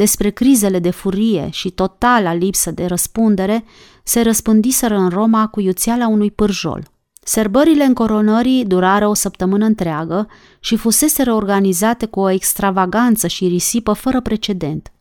[0.00, 3.64] despre crizele de furie și totala lipsă de răspundere,
[4.04, 6.82] se răspândiseră în Roma cu iuțeala unui pârjol.
[7.22, 10.28] Serbările încoronării durară o săptămână întreagă
[10.60, 14.92] și fuseseră organizate cu o extravaganță și risipă fără precedent.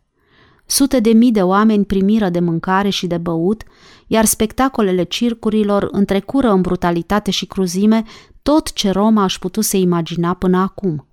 [0.66, 3.64] Sute de mii de oameni primiră de mâncare și de băut,
[4.08, 8.04] iar spectacolele circurilor întrecură în brutalitate și cruzime
[8.41, 11.09] tot ce Roma aș putut să imagina până acum.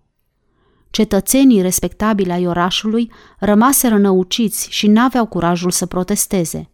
[0.97, 6.71] Cetățenii respectabili ai orașului rămaseră năuciți și n-aveau curajul să protesteze.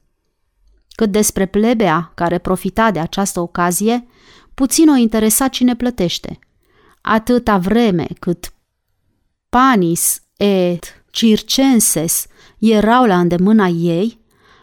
[0.89, 4.07] Cât despre plebea care profita de această ocazie,
[4.55, 6.39] puțin o interesa cine plătește.
[7.01, 8.53] Atâta vreme cât
[9.49, 12.27] panis et circenses
[12.59, 14.21] erau la îndemâna ei,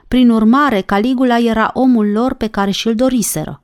[0.07, 3.63] prin urmare Caligula era omul lor pe care și-l doriseră.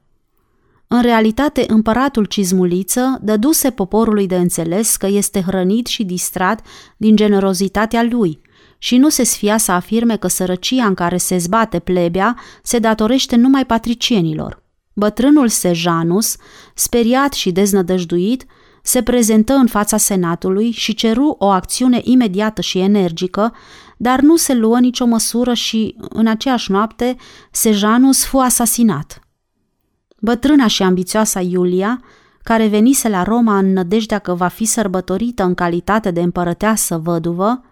[0.87, 6.61] În realitate, împăratul Cizmuliță dăduse poporului de înțeles că este hrănit și distrat
[6.97, 8.39] din generozitatea lui
[8.77, 13.35] și nu se sfia să afirme că sărăcia în care se zbate plebea se datorește
[13.35, 14.63] numai patricienilor.
[14.93, 16.35] Bătrânul Sejanus,
[16.73, 18.45] speriat și deznădăjduit,
[18.83, 23.53] se prezentă în fața senatului și ceru o acțiune imediată și energică,
[23.97, 27.15] dar nu se luă nicio măsură și, în aceeași noapte,
[27.51, 29.24] Sejanus fu asasinat.
[30.19, 32.01] Bătrâna și ambițioasa Iulia,
[32.43, 37.63] care venise la Roma în nădejdea că va fi sărbătorită în calitate de împărăteasă văduvă,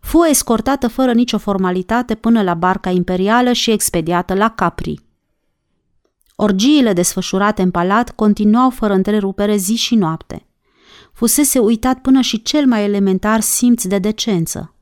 [0.00, 5.00] fu escortată fără nicio formalitate până la barca imperială și expediată la Capri.
[6.36, 10.46] Orgiile desfășurate în palat continuau fără întrerupere zi și noapte.
[11.12, 14.74] Fusese uitat până și cel mai elementar simț de decență.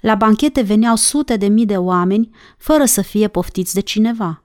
[0.00, 4.41] La banchete veneau sute de mii de oameni fără să fie poftiți de cineva.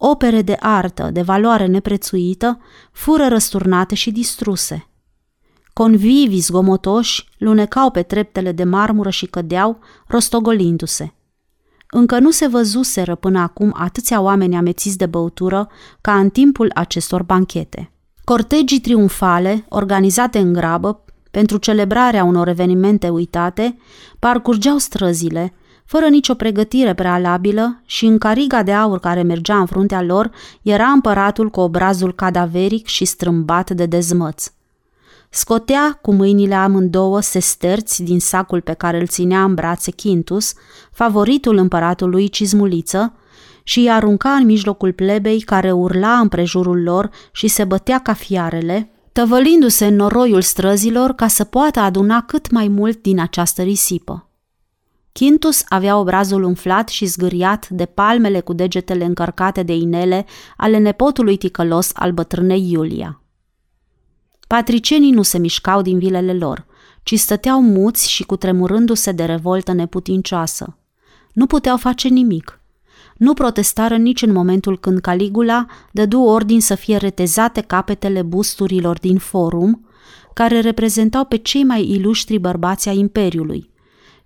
[0.00, 2.60] Opere de artă, de valoare neprețuită,
[2.92, 4.86] fură răsturnate și distruse.
[5.72, 11.12] Convivii zgomotoși lunecau pe treptele de marmură și cădeau, rostogolindu-se.
[11.90, 15.68] Încă nu se văzuseră până acum atâția oameni amețiți de băutură
[16.00, 17.92] ca în timpul acestor banchete.
[18.24, 23.78] Cortegii triumfale, organizate în grabă, pentru celebrarea unor evenimente uitate,
[24.18, 25.52] parcurgeau străzile,
[25.88, 30.30] fără nicio pregătire prealabilă și în cariga de aur care mergea în fruntea lor
[30.62, 34.52] era împăratul cu obrazul cadaveric și strâmbat de dezmăți.
[35.30, 40.54] Scotea cu mâinile amândouă sesterți din sacul pe care îl ținea în brațe Quintus,
[40.92, 43.12] favoritul împăratului Cizmuliță,
[43.62, 48.90] și îi arunca în mijlocul plebei care urla împrejurul lor și se bătea ca fiarele,
[49.12, 54.27] tăvălindu-se în noroiul străzilor ca să poată aduna cât mai mult din această risipă.
[55.12, 61.36] Quintus avea obrazul umflat și zgâriat de palmele cu degetele încărcate de inele ale nepotului
[61.36, 63.22] ticălos al bătrânei Iulia.
[64.46, 66.66] Patricienii nu se mișcau din vilele lor,
[67.02, 70.76] ci stăteau muți și cutremurându-se de revoltă neputincioasă.
[71.32, 72.60] Nu puteau face nimic.
[73.16, 79.18] Nu protestară nici în momentul când Caligula dădu ordin să fie retezate capetele busturilor din
[79.18, 79.86] forum,
[80.34, 83.70] care reprezentau pe cei mai iluștri bărbați ai Imperiului,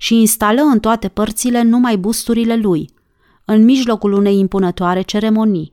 [0.02, 2.90] și instală în toate părțile numai busturile lui,
[3.44, 5.72] în mijlocul unei impunătoare ceremonii.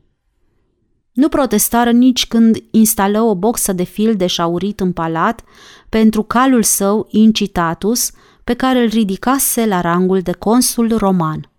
[1.12, 5.42] Nu protestară nici când instală o boxă de fil de șaurit în palat
[5.88, 8.10] pentru calul său incitatus,
[8.44, 11.50] pe care îl ridicase la rangul de consul roman.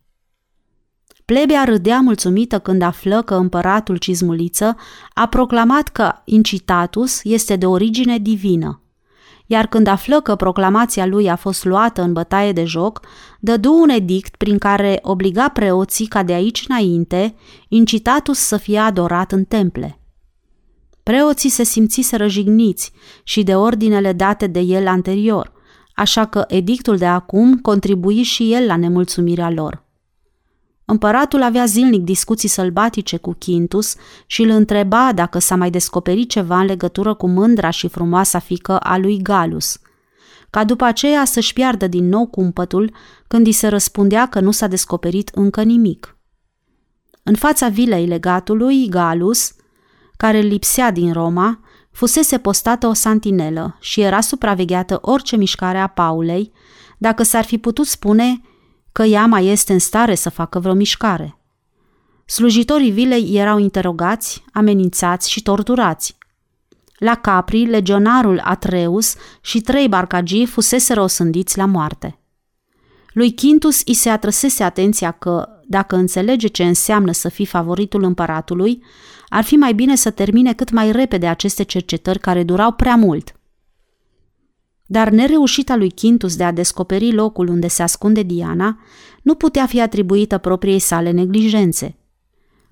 [1.26, 4.76] Plebea râdea mulțumită când află că împăratul Cizmuliță
[5.14, 8.81] a proclamat că incitatus este de origine divină
[9.52, 13.00] iar când află că proclamația lui a fost luată în bătaie de joc,
[13.40, 17.36] dădu un edict prin care obliga preoții ca de aici înainte
[17.68, 20.00] incitatus să fie adorat în temple.
[21.04, 22.92] Preoții se simțiseră jigniți
[23.24, 25.52] și de ordinele date de el anterior,
[25.96, 29.84] așa că edictul de acum contribui și el la nemulțumirea lor.
[30.92, 36.60] Împăratul avea zilnic discuții sălbatice cu Quintus și îl întreba dacă s-a mai descoperit ceva
[36.60, 39.78] în legătură cu mândra și frumoasa fică a lui Galus,
[40.50, 42.94] ca după aceea să-și piardă din nou cumpătul
[43.28, 46.18] când îi se răspundea că nu s-a descoperit încă nimic.
[47.24, 49.52] În fața vilei legatului, Galus,
[50.18, 51.60] care lipsea din Roma,
[51.92, 56.52] fusese postată o santinelă și era supravegheată orice mișcare a Paulei,
[56.98, 58.42] dacă s-ar fi putut spune
[58.92, 61.36] că ea mai este în stare să facă vreo mișcare.
[62.26, 66.18] Slujitorii vilei erau interogați, amenințați și torturați.
[66.98, 72.20] La Capri, legionarul Atreus și trei barcagii fusese osândiți la moarte.
[73.14, 78.84] Lui Quintus i se atrăsese atenția că, dacă înțelege ce înseamnă să fii favoritul împăratului,
[79.28, 83.36] ar fi mai bine să termine cât mai repede aceste cercetări care durau prea mult.
[84.92, 88.80] Dar nereușita lui Quintus de a descoperi locul unde se ascunde Diana
[89.22, 91.98] nu putea fi atribuită propriei sale neglijențe.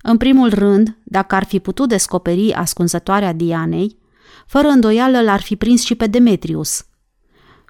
[0.02, 3.98] În primul rând, dacă ar fi putut descoperi ascunzătoarea Dianei,
[4.46, 6.84] fără îndoială l-ar fi prins și pe Demetrius–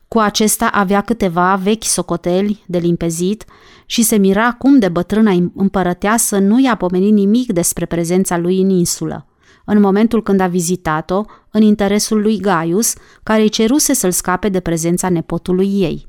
[0.09, 3.45] cu acesta avea câteva vechi socoteli de limpezit
[3.87, 8.69] și se mira cum de bătrâna împărăteasă nu i-a pomenit nimic despre prezența lui în
[8.69, 9.27] insulă,
[9.71, 14.61] în momentul când a vizitat-o în interesul lui Gaius, care îi ceruse să-l scape de
[14.61, 16.09] prezența nepotului ei.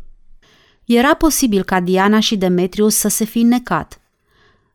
[0.86, 4.02] Era posibil ca Diana și Demetrius să se fi necat.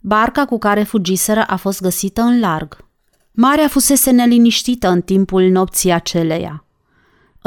[0.00, 2.84] Barca cu care fugiseră a fost găsită în larg.
[3.32, 6.60] Marea fusese neliniștită în timpul nopții aceleia–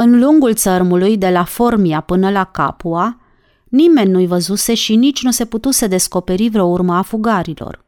[0.02, 3.20] în lungul țărmului, de la Formia până la Capua,
[3.68, 7.84] nimeni nu-i văzuse și nici nu se putuse descoperi vreo urmă a fugarilor.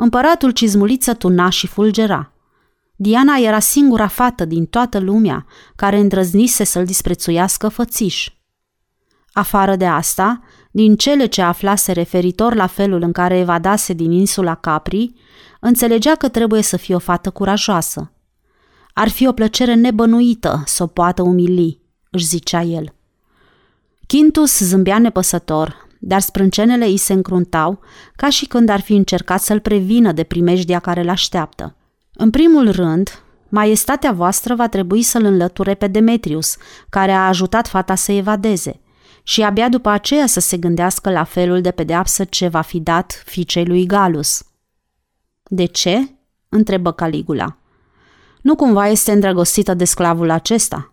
[0.00, 2.32] Împăratul cizmuliță tuna și fulgera.
[2.96, 5.46] Diana era singura fată din toată lumea
[5.76, 8.28] care îndrăznise să-l disprețuiască fățiș.
[9.32, 14.54] Afară de asta, din cele ce aflase referitor la felul în care evadase din insula
[14.54, 15.12] Capri,
[15.60, 18.12] înțelegea că trebuie să fie o fată curajoasă–
[18.98, 21.80] ar fi o plăcere nebănuită să o poată umili,
[22.10, 22.94] își zicea el.
[24.06, 27.80] Quintus zâmbea nepăsător, dar sprâncenele îi se încruntau
[28.16, 31.76] ca și când ar fi încercat să-l prevină de primejdia care îl așteaptă.
[32.12, 36.56] În primul rând, Maestatea voastră va trebui să-l înlăture pe Demetrius,
[36.88, 38.80] care a ajutat fata să evadeze,
[39.22, 43.22] și abia după aceea să se gândească la felul de pedeapsă ce va fi dat
[43.24, 44.42] fiicei lui Galus.
[45.42, 46.08] De ce?
[46.48, 47.56] întrebă Caligula.
[48.42, 50.92] Nu cumva este îndrăgostită de sclavul acesta?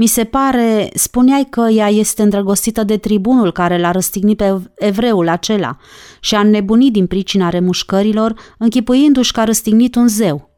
[0.00, 5.28] Mi se pare, spuneai că ea este îndrăgostită de tribunul care l-a răstignit pe evreul
[5.28, 5.76] acela
[6.20, 10.50] și a înnebunit din pricina remușcărilor, închipuindu-și că a răstignit un zeu.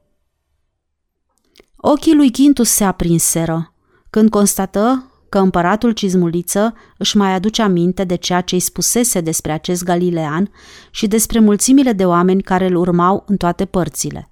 [1.76, 3.74] Ochii lui Quintus se aprinseră
[4.11, 9.53] când constată că împăratul Cizmuliță își mai aduce aminte de ceea ce îi spusese despre
[9.53, 10.51] acest galilean
[10.91, 14.30] și despre mulțimile de oameni care îl urmau în toate părțile.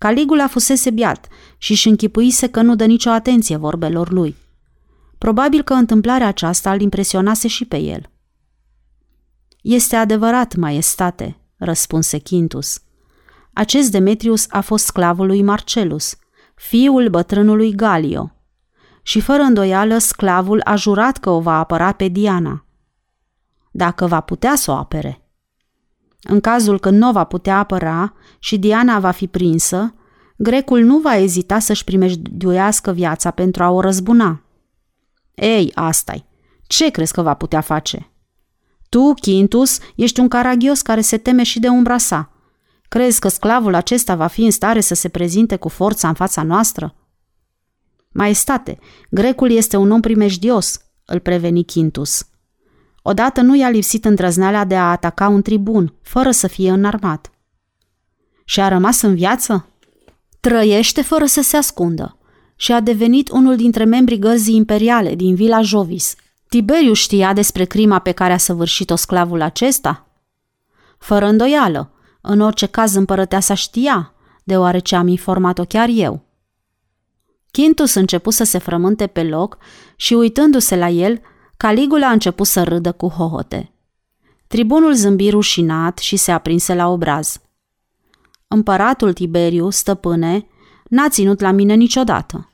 [0.00, 1.28] Caligula fusese biat
[1.58, 4.36] și își închipuise că nu dă nicio atenție vorbelor lui.
[5.18, 8.10] Probabil că întâmplarea aceasta îl impresionase și pe el.
[9.62, 12.80] Este adevărat, maestate, răspunse Quintus.
[13.52, 16.16] Acest Demetrius a fost sclavul lui Marcelus,
[16.54, 18.32] fiul bătrânului Galio.
[19.02, 22.64] Și fără îndoială, sclavul a jurat că o va apăra pe Diana.
[23.70, 25.29] Dacă va putea să o apere.
[26.22, 29.94] În cazul când nu va putea apăra și Diana va fi prinsă,
[30.36, 34.42] grecul nu va ezita să-și primejduiască viața pentru a o răzbuna.
[35.34, 36.26] Ei, asta
[36.66, 38.10] Ce crezi că va putea face?
[38.88, 42.32] Tu, Quintus, ești un caragios care se teme și de umbra sa.
[42.88, 46.42] Crezi că sclavul acesta va fi în stare să se prezinte cu forța în fața
[46.42, 46.94] noastră?
[48.12, 48.78] Maestate,
[49.10, 52.24] grecul este un om primejdios, îl preveni Quintus.
[53.02, 57.30] Odată nu i-a lipsit îndrăzneala de a ataca un tribun, fără să fie înarmat.
[58.44, 59.68] Și a rămas în viață?
[60.40, 62.18] Trăiește fără să se ascundă
[62.56, 66.14] și a devenit unul dintre membrii găzii imperiale din Vila Jovis.
[66.48, 70.06] Tiberiu știa despre crima pe care a săvârșit-o sclavul acesta?
[70.98, 76.24] Fără îndoială, în orice caz împărăteasa știa, deoarece am informat-o chiar eu.
[77.52, 79.58] Quintus început să se frământe pe loc
[79.96, 81.20] și uitându-se la el,
[81.62, 83.72] Caligula a început să râdă cu hohote.
[84.46, 87.40] Tribunul zâmbi rușinat și se aprinse la obraz.
[88.48, 90.46] Împăratul Tiberiu, stăpâne,
[90.88, 92.52] n-a ținut la mine niciodată.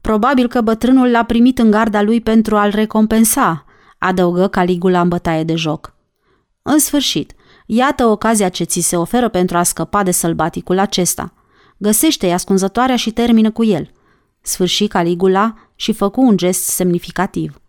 [0.00, 3.64] Probabil că bătrânul l-a primit în garda lui pentru a-l recompensa,
[3.98, 5.94] adăugă Caligula în bătaie de joc.
[6.62, 7.32] În sfârșit,
[7.66, 11.32] iată ocazia ce ți se oferă pentru a scăpa de sălbaticul acesta.
[11.76, 13.90] Găsește-i ascunzătoarea și termină cu el.
[14.40, 17.59] Sfârși Caligula și făcu un gest semnificativ.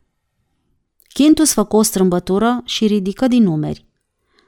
[1.13, 3.85] Quintus făcu o strâmbătură și ridică din numeri.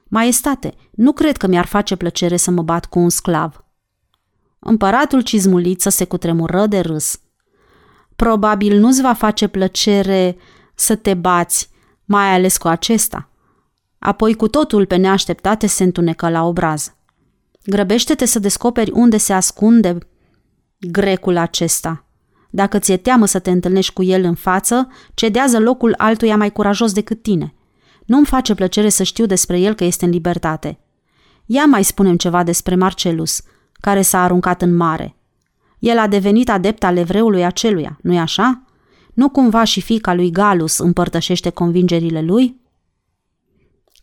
[0.04, 3.66] Maestate, nu cred că mi-ar face plăcere să mă bat cu un sclav.
[4.60, 7.20] Împăratul cizmuliță se cutremură de râs.
[8.16, 10.38] Probabil nu-ți va face plăcere
[10.76, 11.70] să te bați,
[12.06, 13.30] mai ales cu acesta.
[14.00, 16.94] Apoi cu totul pe neașteptate se întunecă la obraz.
[17.66, 19.98] Grăbește-te să descoperi unde se ascunde
[20.80, 22.06] grecul acesta.
[22.56, 26.94] Dacă ți-e teamă să te întâlnești cu el în față, cedează locul altuia mai curajos
[26.94, 27.54] decât tine.
[28.06, 30.80] Nu-mi face plăcere să știu despre el că este în libertate.
[31.46, 33.42] Ia mai spunem ceva despre Marcelus,
[33.74, 35.16] care s-a aruncat în mare.
[35.80, 38.64] El a devenit adept al evreului aceluia, nu-i așa?
[39.14, 42.62] Nu cumva și fica lui Galus împărtășește convingerile lui?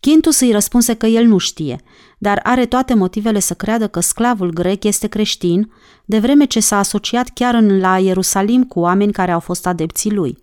[0.01, 1.81] Quintus îi răspunse că el nu știe,
[2.17, 5.71] dar are toate motivele să creadă că sclavul grec este creștin,
[6.05, 10.11] de vreme ce s-a asociat chiar în la Ierusalim cu oameni care au fost adepții
[10.11, 10.37] lui.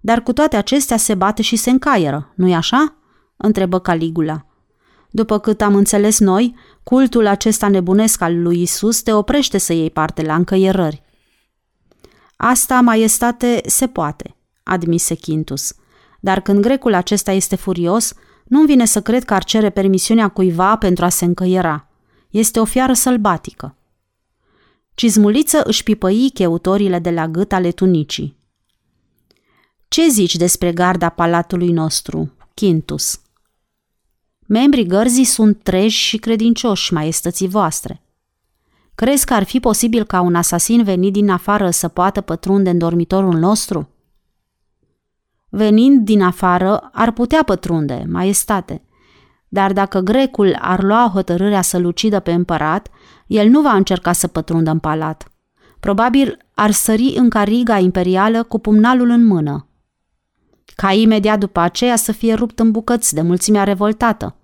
[0.00, 2.96] Dar cu toate acestea se bate și se încaieră, nu-i așa?
[3.36, 4.46] întrebă Caligula.
[5.10, 9.90] După cât am înțeles noi, cultul acesta nebunesc al lui Isus te oprește să iei
[9.90, 11.02] parte la încăierări.
[12.36, 15.74] Asta, maestate, se poate, admise Quintus.
[16.20, 18.14] Dar când grecul acesta este furios,
[18.44, 21.88] nu-mi vine să cred că ar cere permisiunea cuiva pentru a se încăiera.
[22.30, 23.76] Este o fiară sălbatică.
[24.94, 28.36] Cizmuliță își pipăi cheutorile de la gât ale tunicii.
[29.88, 33.20] Ce zici despre garda palatului nostru, Quintus?
[34.46, 38.02] Membrii gărzii sunt treji și credincioși, maestății voastre.
[38.94, 42.78] Crezi că ar fi posibil ca un asasin venit din afară să poată pătrunde în
[42.78, 43.88] dormitorul nostru?
[45.54, 48.82] Venind din afară, ar putea pătrunde, maestate.
[49.48, 52.88] Dar dacă grecul ar lua hotărârea să-l ucidă pe împărat,
[53.26, 55.32] el nu va încerca să pătrundă în palat.
[55.80, 59.68] Probabil ar sări în cariga imperială cu pumnalul în mână.
[60.74, 64.36] Ca imediat după aceea să fie rupt în bucăți de mulțimea revoltată,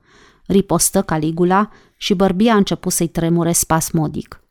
[0.47, 4.43] ripostă Caligula și bărbia a început să-i tremure spasmodic.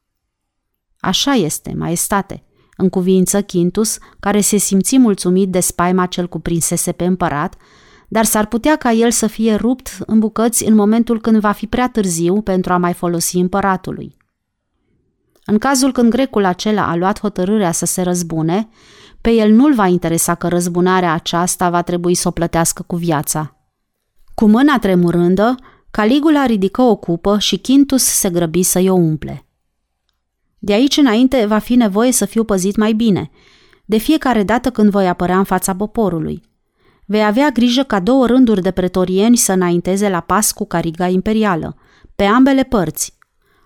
[0.99, 2.43] Așa este, maestate,
[2.78, 7.56] în cuvință Quintus, care se simți mulțumit de spaima cel cuprinsese pe împărat,
[8.08, 11.68] dar s-ar putea ca el să fie rupt în bucăți în momentul când va fi
[11.68, 14.16] prea târziu pentru a mai folosi împăratului.
[15.46, 18.70] În cazul când grecul acela a luat hotărârea să se răzbune,
[19.22, 23.56] pe el nu-l va interesa că răzbunarea aceasta va trebui să o plătească cu viața.
[24.34, 25.56] Cu mâna tremurândă,
[25.92, 29.47] Caligula ridică o cupă și Quintus se grăbi să-i o umple.
[30.68, 33.30] De aici înainte va fi nevoie să fiu păzit mai bine,
[33.86, 36.41] de fiecare dată când voi apărea în fața poporului.
[37.05, 41.76] Vei avea grijă ca două rânduri de pretorieni să înainteze la pas cu cariga imperială,
[42.15, 43.18] pe ambele părți.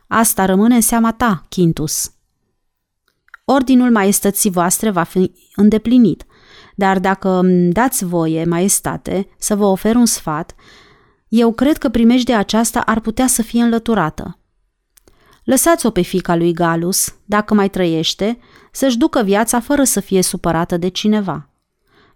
[0.08, 2.12] Asta rămâne în seama ta, Quintus.
[3.46, 6.26] Ordinul maestății voastre va fi îndeplinit,
[6.76, 10.56] dar dacă îmi dați voie, maestate, să vă ofer un sfat,
[11.28, 14.36] eu cred că primejdea aceasta ar putea să fie înlăturată.
[15.44, 18.40] Lăsați-o pe fica lui Galus, dacă mai trăiește,
[18.72, 21.50] să-și ducă viața fără să fie supărată de cineva.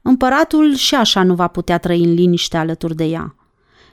[0.02, 3.36] Împăratul și așa nu va putea trăi în liniște alături de ea.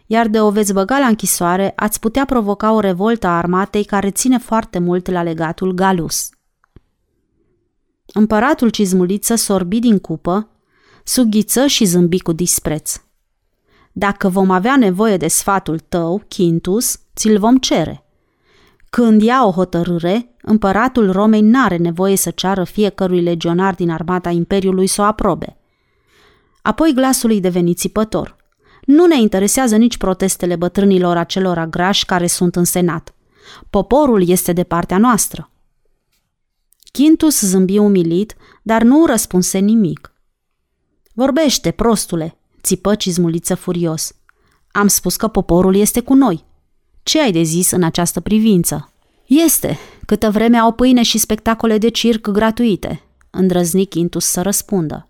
[0.06, 4.10] Iar de o veți băga la închisoare, ați putea provoca o revoltă a armatei care
[4.10, 6.28] ține foarte mult la legatul Galus.
[8.06, 10.48] Împăratul cizmuliță sorbi din cupă,
[11.04, 13.02] sughiță și zâmbi cu dispreț.
[13.92, 18.01] Dacă vom avea nevoie de sfatul tău, Quintus, ți-l vom cere.
[18.96, 24.86] Când ia o hotărâre, împăratul Romei n-are nevoie să ceară fiecărui legionar din armata Imperiului
[24.86, 25.56] să o aprobe.
[26.62, 28.36] Apoi glasul îi deveni țipător.
[28.84, 33.14] Nu ne interesează nici protestele bătrânilor acelor grași care sunt în senat.
[33.70, 35.50] Poporul este de partea noastră.
[36.92, 40.12] Quintus zâmbi umilit, dar nu răspunse nimic.
[41.14, 44.14] Vorbește, prostule, țipă cizmuliță furios.
[44.72, 46.50] Am spus că poporul este cu noi.
[47.02, 48.92] Ce ai de zis în această privință?
[49.26, 55.08] Este, câtă vreme au pâine și spectacole de circ gratuite, îndrăzni Quintus să răspundă.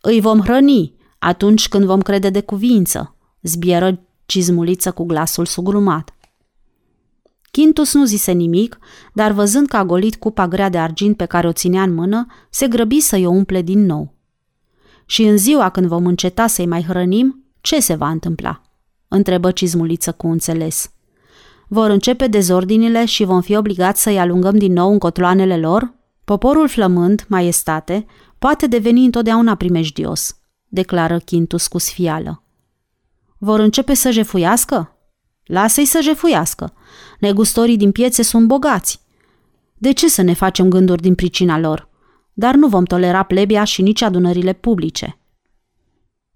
[0.00, 6.14] Îi vom hrăni atunci când vom crede de cuvință, zbieră cizmuliță cu glasul sugrumat.
[7.52, 8.78] Quintus nu zise nimic,
[9.12, 12.26] dar văzând că a golit cupa grea de argint pe care o ținea în mână,
[12.50, 14.14] se grăbi să-i o umple din nou.
[15.06, 18.69] Și în ziua când vom înceta să-i mai hrănim, ce se va întâmpla?
[19.10, 20.90] Întrebă cizmuliță cu înțeles.
[21.68, 25.94] Vor începe dezordinile și vom fi obligați să-i alungăm din nou în cotloanele lor?
[26.24, 28.06] Poporul flămând, maestate,
[28.38, 30.36] poate deveni întotdeauna primejdios,
[30.68, 32.42] declară Quintus cu sfială.
[33.38, 34.96] Vor începe să jefuiască?
[35.44, 36.72] Lasă-i să jefuiască.
[37.18, 39.00] Negustorii din piețe sunt bogați.
[39.74, 41.88] De ce să ne facem gânduri din pricina lor?
[42.32, 45.19] Dar nu vom tolera plebia și nici adunările publice.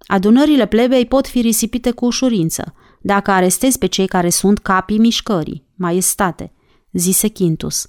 [0.07, 5.67] Adunările plebei pot fi risipite cu ușurință, dacă arestezi pe cei care sunt capii mișcării,
[5.75, 6.53] maestate,
[6.93, 7.89] zise Quintus.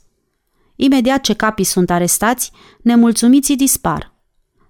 [0.75, 2.51] Imediat ce capii sunt arestați,
[2.81, 4.13] nemulțumiții dispar.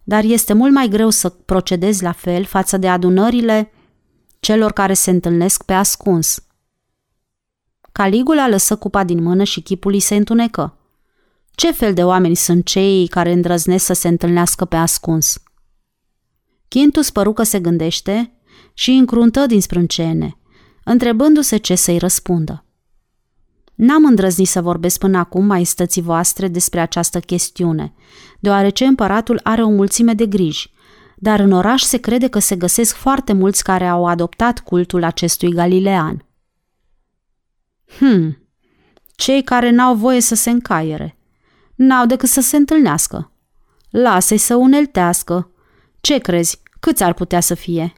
[0.03, 3.71] Dar este mult mai greu să procedezi la fel față de adunările
[4.39, 6.43] celor care se întâlnesc pe ascuns.
[7.91, 10.77] Caligula lăsă cupa din mână și chipul îi se întunecă.
[11.51, 15.41] Ce fel de oameni sunt cei care îndrăznesc să se întâlnească pe ascuns?
[16.69, 18.39] Quintus păru că se gândește
[18.73, 20.37] și încruntă din sprâncene.
[20.83, 22.65] întrebându-se ce să-i răspundă.
[23.75, 27.93] N-am îndrăznit să vorbesc până acum mai stății voastre despre această chestiune,
[28.39, 30.71] deoarece împăratul are o mulțime de griji,
[31.15, 35.53] dar în oraș se crede că se găsesc foarte mulți care au adoptat cultul acestui
[35.53, 36.25] galilean.
[37.97, 38.37] Hmm,
[39.15, 41.17] cei care n-au voie să se încaiere.
[41.75, 43.31] N-au decât să se întâlnească.
[43.89, 45.49] Lasă-i să uneltească.
[46.05, 46.61] Ce crezi?
[46.79, 47.93] Câți ar putea să fie?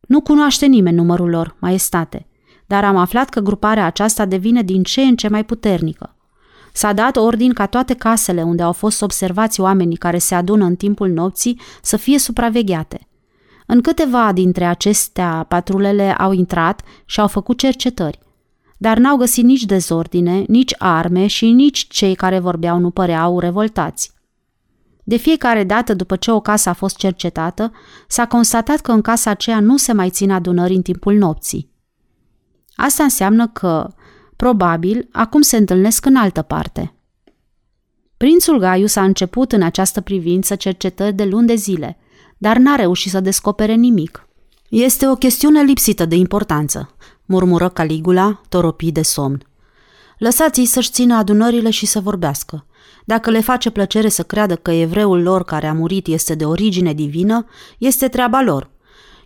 [0.00, 2.26] Nu cunoaște nimeni numărul lor, maestate,
[2.66, 6.16] dar am aflat că gruparea aceasta devine din ce în ce mai puternică.
[6.72, 10.76] S-a dat ordin ca toate casele unde au fost observați oamenii care se adună în
[10.76, 13.08] timpul nopții să fie supravegheate.
[13.66, 18.18] În câteva dintre acestea, patrulele au intrat și au făcut cercetări,
[18.78, 24.13] dar n-au găsit nici dezordine, nici arme și nici cei care vorbeau nu păreau revoltați.
[25.04, 27.72] De fiecare dată după ce o casă a fost cercetată,
[28.08, 31.72] s-a constatat că în casa aceea nu se mai țin adunări în timpul nopții.
[32.76, 33.94] Asta înseamnă că,
[34.36, 36.94] probabil, acum se întâlnesc în altă parte.
[38.16, 41.98] Prințul Gaius a început în această privință cercetări de luni de zile,
[42.38, 44.28] dar n-a reușit să descopere nimic.
[44.68, 49.42] Este o chestiune lipsită de importanță, murmură Caligula, toropit de somn.
[50.18, 52.66] Lăsați-i să-și țină adunările și să vorbească.
[53.04, 56.92] Dacă le face plăcere să creadă că evreul lor care a murit este de origine
[56.92, 57.46] divină,
[57.78, 58.70] este treaba lor.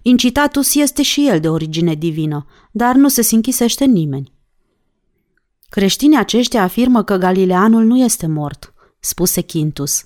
[0.02, 4.32] Incitatus este și el de origine divină, dar nu se închisește nimeni.
[5.68, 10.04] Creștinii aceștia afirmă că Galileanul nu este mort, spuse Quintus.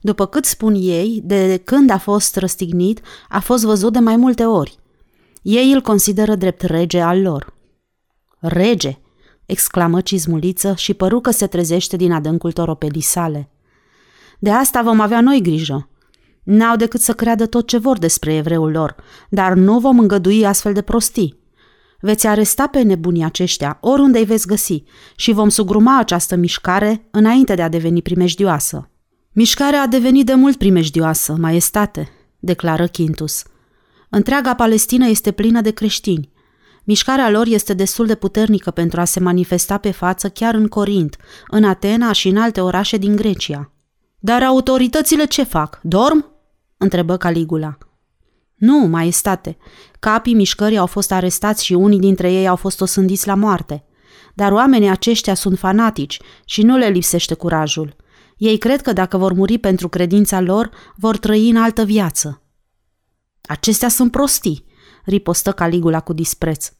[0.00, 4.44] După cât spun ei, de când a fost răstignit, a fost văzut de mai multe
[4.44, 4.78] ori.
[5.42, 7.54] Ei îl consideră drept rege al lor.
[8.38, 8.98] Rege,
[9.50, 13.50] exclamă cizmuliță și păru că se trezește din adâncul toropelii sale.
[14.38, 15.88] De asta vom avea noi grijă.
[16.42, 18.96] N-au decât să creadă tot ce vor despre evreul lor,
[19.28, 21.38] dar nu vom îngădui astfel de prostii.
[22.00, 24.82] Veți aresta pe nebunii aceștia oriunde îi veți găsi
[25.16, 28.90] și vom sugruma această mișcare înainte de a deveni primejdioasă.
[29.32, 33.42] Mișcarea a devenit de mult primejdioasă, maestate, declară Quintus.
[34.08, 36.29] Întreaga Palestină este plină de creștini.
[36.90, 41.16] Mișcarea lor este destul de puternică pentru a se manifesta pe față chiar în Corint,
[41.48, 43.72] în Atena și în alte orașe din Grecia.
[44.18, 45.80] Dar autoritățile ce fac?
[45.82, 46.32] Dorm?
[46.76, 47.78] întrebă Caligula.
[48.54, 49.56] Nu, maestate.
[49.98, 53.84] Capii mișcării au fost arestați și unii dintre ei au fost osândiți la moarte.
[54.34, 57.96] Dar oamenii aceștia sunt fanatici și nu le lipsește curajul.
[58.36, 62.42] Ei cred că dacă vor muri pentru credința lor, vor trăi în altă viață.
[63.42, 64.64] Acestea sunt prostii,
[65.04, 66.72] ripostă Caligula cu dispreț.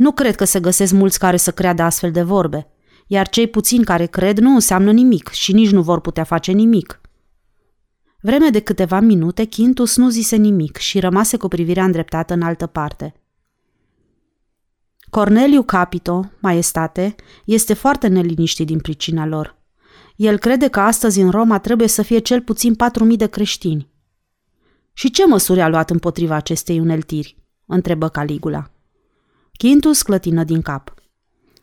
[0.00, 2.68] Nu cred că se găsesc mulți care să creadă astfel de vorbe,
[3.06, 7.00] iar cei puțini care cred nu înseamnă nimic și nici nu vor putea face nimic.
[8.20, 12.66] Vreme de câteva minute, Quintus nu zise nimic și rămase cu privirea îndreptată în altă
[12.66, 13.14] parte.
[15.10, 19.56] Corneliu Capito, maestate, este foarte neliniștit din pricina lor.
[20.16, 23.88] El crede că astăzi în Roma trebuie să fie cel puțin patru mii de creștini.
[24.92, 27.36] Și ce măsuri a luat împotriva acestei uneltiri?
[27.66, 28.70] întrebă Caligula.
[29.60, 30.94] Quintus clătină din cap.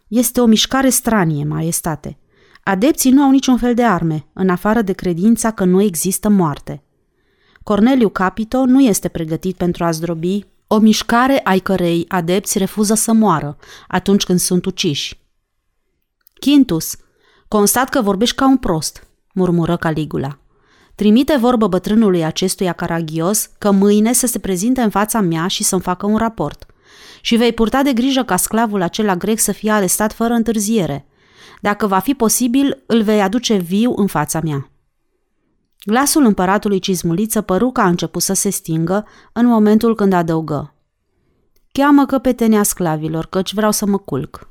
[0.07, 2.17] Este o mișcare stranie, maestate.
[2.63, 6.83] Adepții nu au niciun fel de arme, în afară de credința că nu există moarte.
[7.63, 13.13] Corneliu Capito nu este pregătit pentru a zdrobi o mișcare ai cărei adepți refuză să
[13.13, 15.21] moară atunci când sunt uciși.
[16.39, 16.95] Quintus,
[17.47, 20.39] constat că vorbești ca un prost, murmură Caligula.
[20.95, 25.81] Trimite vorbă bătrânului acestuia caragios că mâine să se prezinte în fața mea și să-mi
[25.81, 26.71] facă un raport.
[27.21, 31.05] Și vei purta de grijă ca sclavul acela grec să fie arestat fără întârziere.
[31.61, 34.69] Dacă va fi posibil, îl vei aduce viu în fața mea.
[35.85, 40.73] Glasul împăratului Cizmuliță păru că a început să se stingă în momentul când adăugă.
[41.71, 44.49] Cheamă căpetenia sclavilor, căci vreau să mă culc.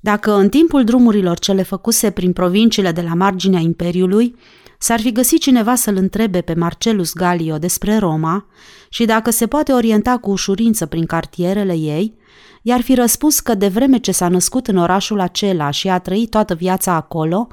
[0.00, 4.36] Dacă în timpul drumurilor cele făcuse prin provinciile de la marginea Imperiului,
[4.82, 8.46] s-ar fi găsit cineva să-l întrebe pe Marcelus Galio despre Roma
[8.88, 12.14] și dacă se poate orienta cu ușurință prin cartierele ei,
[12.62, 16.30] i-ar fi răspuns că de vreme ce s-a născut în orașul acela și a trăit
[16.30, 17.46] toată viața acolo,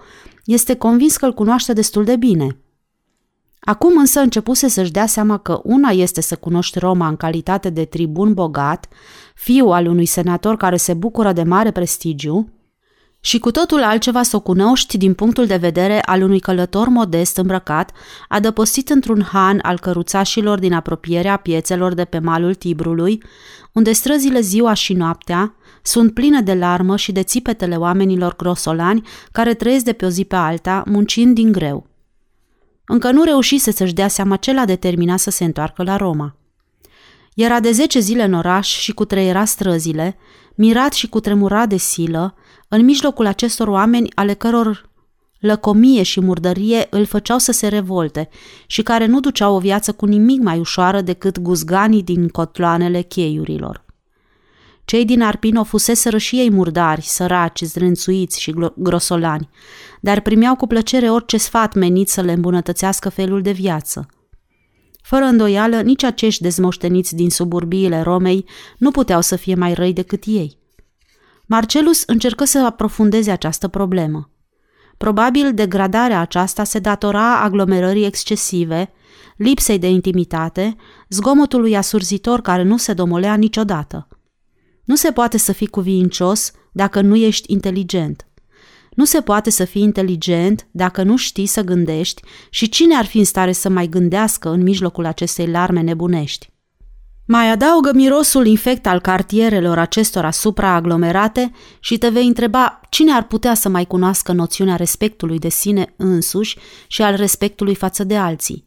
[0.46, 2.58] este convins că îl cunoaște destul de bine.
[3.60, 7.86] Acum însă începuse să-și dea seama că una este să cunoști Roma în calitate de
[7.86, 8.88] tribun bogat,
[9.36, 12.59] fiu al unui senator care se bucură de mare prestigiu,
[13.22, 17.38] și cu totul altceva să o cunoști din punctul de vedere al unui călător modest
[17.38, 17.92] îmbrăcat,
[18.28, 23.24] adăpostit într-un han al căruțașilor din apropierea piețelor de pe malul Tibrului,
[23.72, 29.54] unde străzile ziua și noaptea sunt pline de larmă și de țipetele oamenilor grosolani care
[29.54, 31.88] trăiesc de pe o zi pe alta, muncind din greu.
[32.86, 36.36] Încă nu reușise să-și dea seama ce l-a determinat să se întoarcă la Roma.
[37.36, 40.18] Era de zece zile în oraș și cu treiera străzile,
[40.56, 42.36] mirat și cu tremura de silă,
[42.70, 44.90] în mijlocul acestor oameni ale căror
[45.40, 48.30] lăcomie și murdărie îl făceau să se revolte
[48.68, 53.86] și care nu duceau o viață cu nimic mai ușoară decât guzganii din cotloanele cheiurilor.
[54.86, 59.50] Cei din Arpino fuseseră și ei murdari, săraci, zdrențuiți și grosolani,
[60.02, 64.06] dar primeau cu plăcere orice sfat menit să le îmbunătățească felul de viață.
[65.02, 68.46] Fără îndoială, nici acești dezmoșteniți din suburbiile Romei
[68.78, 70.59] nu puteau să fie mai răi decât ei.
[71.52, 74.32] Marcelus încercă să aprofundeze această problemă.
[74.98, 78.92] Probabil degradarea aceasta se datora aglomerării excesive,
[79.38, 80.76] lipsei de intimitate,
[81.08, 84.08] zgomotului asurzitor care nu se domolea niciodată.
[84.84, 88.28] Nu se poate să fii cuvincios dacă nu ești inteligent.
[88.92, 93.18] Nu se poate să fii inteligent dacă nu știi să gândești și cine ar fi
[93.18, 96.52] în stare să mai gândească în mijlocul acestei larme nebunești.
[97.32, 103.54] Mai adaugă mirosul infect al cartierelor acestora supraaglomerate și te vei întreba cine ar putea
[103.54, 106.58] să mai cunoască noțiunea respectului de sine însuși
[106.88, 108.66] și al respectului față de alții.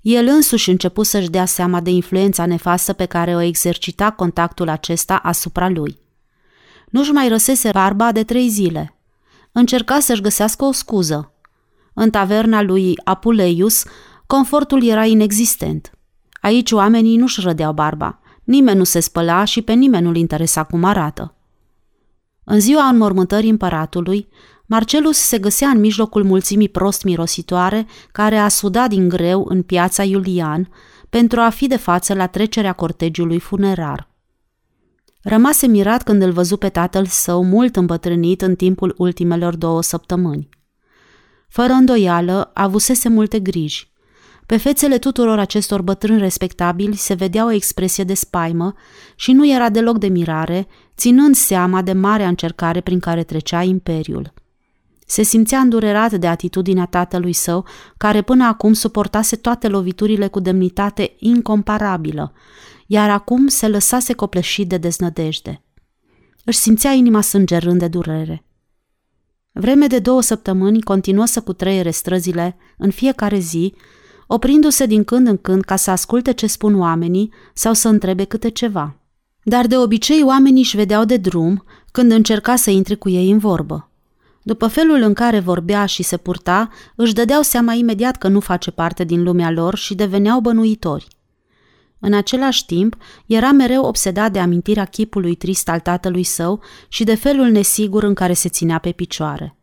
[0.00, 5.16] El însuși începu să-și dea seama de influența nefastă pe care o exercita contactul acesta
[5.16, 5.98] asupra lui.
[6.90, 8.98] Nu-și mai răsese barba de trei zile.
[9.52, 11.32] Încerca să-și găsească o scuză.
[11.94, 13.84] În taverna lui Apuleius,
[14.26, 15.95] confortul era inexistent.
[16.46, 20.84] Aici oamenii nu-și rădeau barba, nimeni nu se spăla și pe nimeni nu-l interesa cum
[20.84, 21.34] arată.
[22.44, 24.28] În ziua înmormântării împăratului,
[24.66, 30.02] Marcelus se găsea în mijlocul mulțimii prost mirositoare care a sudat din greu în piața
[30.02, 30.68] Iulian
[31.08, 34.08] pentru a fi de față la trecerea cortegiului funerar.
[35.22, 40.48] Rămase mirat când îl văzu pe tatăl său mult îmbătrânit în timpul ultimelor două săptămâni.
[41.48, 43.94] Fără îndoială, avusese multe griji.
[44.46, 48.74] Pe fețele tuturor acestor bătrâni respectabili se vedea o expresie de spaimă
[49.16, 50.66] și nu era deloc de mirare,
[50.96, 54.32] ținând seama de marea încercare prin care trecea imperiul.
[55.06, 57.66] Se simțea îndurerat de atitudinea tatălui său,
[57.96, 62.32] care până acum suportase toate loviturile cu demnitate incomparabilă,
[62.86, 65.62] iar acum se lăsase copleșit de deznădejde.
[66.44, 68.44] Își simțea inima sângerând de durere.
[69.52, 73.74] Vreme de două săptămâni continuă să cutreiere străzile în fiecare zi,
[74.26, 78.48] oprindu-se din când în când ca să asculte ce spun oamenii sau să întrebe câte
[78.48, 78.96] ceva.
[79.42, 83.38] Dar de obicei oamenii își vedeau de drum când încerca să intre cu ei în
[83.38, 83.90] vorbă.
[84.42, 88.70] După felul în care vorbea și se purta, își dădeau seama imediat că nu face
[88.70, 91.08] parte din lumea lor și deveneau bănuitori.
[91.98, 92.96] În același timp,
[93.26, 98.14] era mereu obsedat de amintirea chipului trist al tatălui său și de felul nesigur în
[98.14, 99.56] care se ținea pe picioare.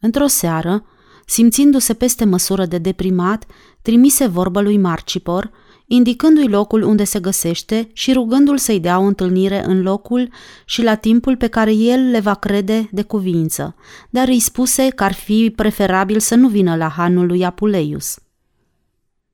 [0.00, 0.84] Într-o seară,
[1.26, 3.44] simțindu-se peste măsură de deprimat,
[3.82, 5.50] trimise vorbă lui Marcipor,
[5.86, 10.28] indicându-i locul unde se găsește și rugându-l să-i dea o întâlnire în locul
[10.64, 13.74] și la timpul pe care el le va crede de cuvință,
[14.10, 18.18] dar îi spuse că ar fi preferabil să nu vină la hanul lui Apuleius.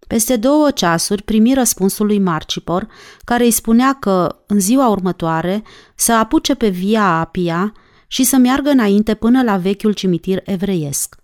[0.07, 2.86] Peste două ceasuri primi răspunsul lui Marcipor,
[3.24, 5.62] care îi spunea că, în ziua următoare,
[5.95, 7.72] să apuce pe via Apia
[8.07, 11.16] și să meargă înainte până la vechiul cimitir evreiesc.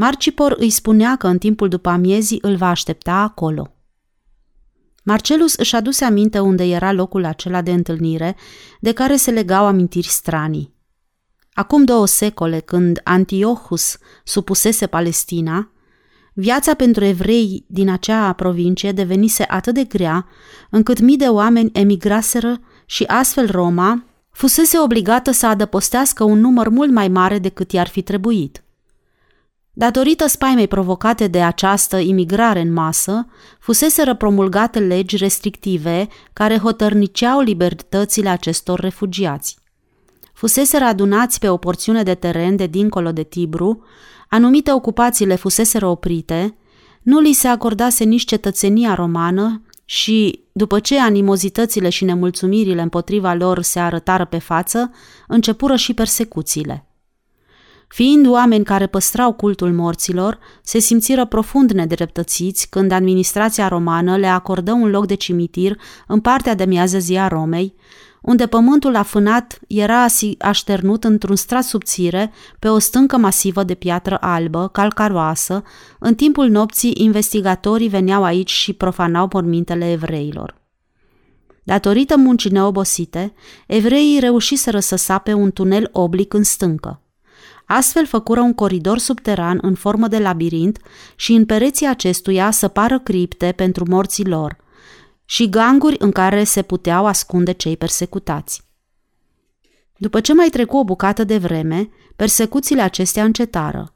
[0.00, 3.74] Marcipor îi spunea că în timpul după amiezii îl va aștepta acolo.
[5.02, 8.36] Marcelus își aduse aminte unde era locul acela de întâlnire,
[8.80, 10.74] de care se legau amintiri stranii.
[11.52, 15.70] Acum două secole, când Antiochus supusese Palestina,
[16.34, 20.26] viața pentru evrei din acea provincie devenise atât de grea,
[20.70, 26.90] încât mii de oameni emigraseră și astfel Roma fusese obligată să adăpostească un număr mult
[26.90, 28.62] mai mare decât i-ar fi trebuit–
[29.80, 33.26] Datorită spaimei provocate de această imigrare în masă,
[33.60, 39.58] fuseseră promulgate legi restrictive care hotărniceau libertățile acestor refugiați.
[40.32, 43.84] Fuseseră adunați pe o porțiune de teren de dincolo de Tibru,
[44.28, 46.56] anumite ocupații le fuseseră oprite,
[47.02, 53.62] nu li se acordase nici cetățenia romană și, după ce animozitățile și nemulțumirile împotriva lor
[53.62, 54.90] se arătară pe față,
[55.26, 56.84] începură și persecuțiile.
[57.92, 64.72] Fiind oameni care păstrau cultul morților, se simțiră profund nedreptățiți când administrația romană le acordă
[64.72, 65.76] un loc de cimitir
[66.06, 67.74] în partea de miază zi a Romei,
[68.22, 70.06] unde pământul afânat era
[70.38, 75.62] așternut într-un strat subțire pe o stâncă masivă de piatră albă, calcaroasă,
[75.98, 80.54] în timpul nopții investigatorii veneau aici și profanau mormintele evreilor.
[81.62, 83.32] Datorită muncii neobosite,
[83.66, 87.02] evreii reușiseră să sape un tunel oblic în stâncă.
[87.72, 90.78] Astfel făcură un coridor subteran în formă de labirint
[91.16, 94.56] și în pereții acestuia să pară cripte pentru morții lor
[95.24, 98.62] și ganguri în care se puteau ascunde cei persecutați.
[99.96, 103.94] După ce mai trecu o bucată de vreme, persecuțiile acestea încetară.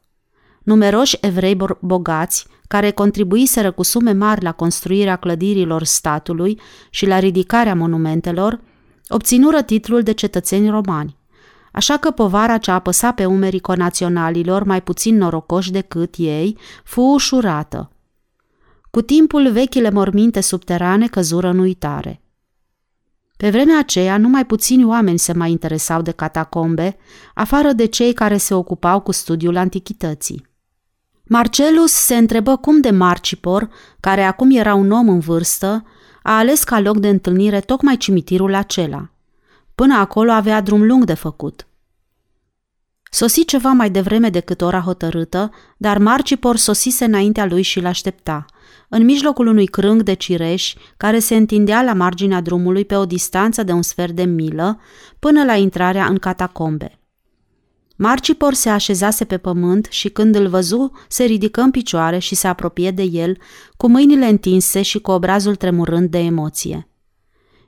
[0.62, 6.60] Numeroși evrei bogați, care contribuiseră cu sume mari la construirea clădirilor statului
[6.90, 8.60] și la ridicarea monumentelor,
[9.08, 11.16] obținură titlul de cetățeni romani.
[11.74, 17.90] Așa că povara ce apăsa pe umerii conaționalilor mai puțin norocoși decât ei fu ușurată.
[18.90, 22.22] Cu timpul, vechile morminte subterane căzură în uitare.
[23.36, 26.96] Pe vremea aceea, numai puțini oameni se mai interesau de catacombe,
[27.34, 30.46] afară de cei care se ocupau cu studiul antichității.
[31.24, 33.68] Marcelus se întrebă cum de Marcipor,
[34.00, 35.84] care acum era un om în vârstă,
[36.22, 39.13] a ales ca loc de întâlnire tocmai cimitirul acela.
[39.74, 41.66] Până acolo avea drum lung de făcut.
[43.10, 48.44] Sosi ceva mai devreme decât ora hotărâtă, dar Marcipor sosise înaintea lui și l-aștepta,
[48.88, 53.62] în mijlocul unui crâng de cireși care se întindea la marginea drumului pe o distanță
[53.62, 54.80] de un sfert de milă
[55.18, 56.98] până la intrarea în catacombe.
[57.96, 62.46] Marcipor se așezase pe pământ și când îl văzu, se ridică în picioare și se
[62.46, 63.38] apropie de el,
[63.76, 66.88] cu mâinile întinse și cu obrazul tremurând de emoție.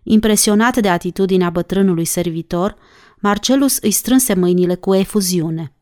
[0.09, 2.77] Impresionat de atitudinea bătrânului servitor,
[3.21, 5.73] Marcelus îi strânse mâinile cu efuziune.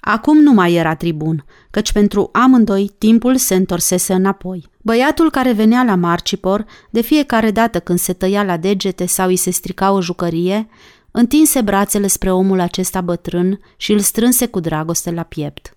[0.00, 4.66] Acum nu mai era tribun, căci pentru amândoi timpul se întorsese înapoi.
[4.82, 9.36] Băiatul care venea la Marcipor, de fiecare dată când se tăia la degete sau îi
[9.36, 10.68] se strica o jucărie,
[11.10, 15.76] întinse brațele spre omul acesta bătrân și îl strânse cu dragoste la piept.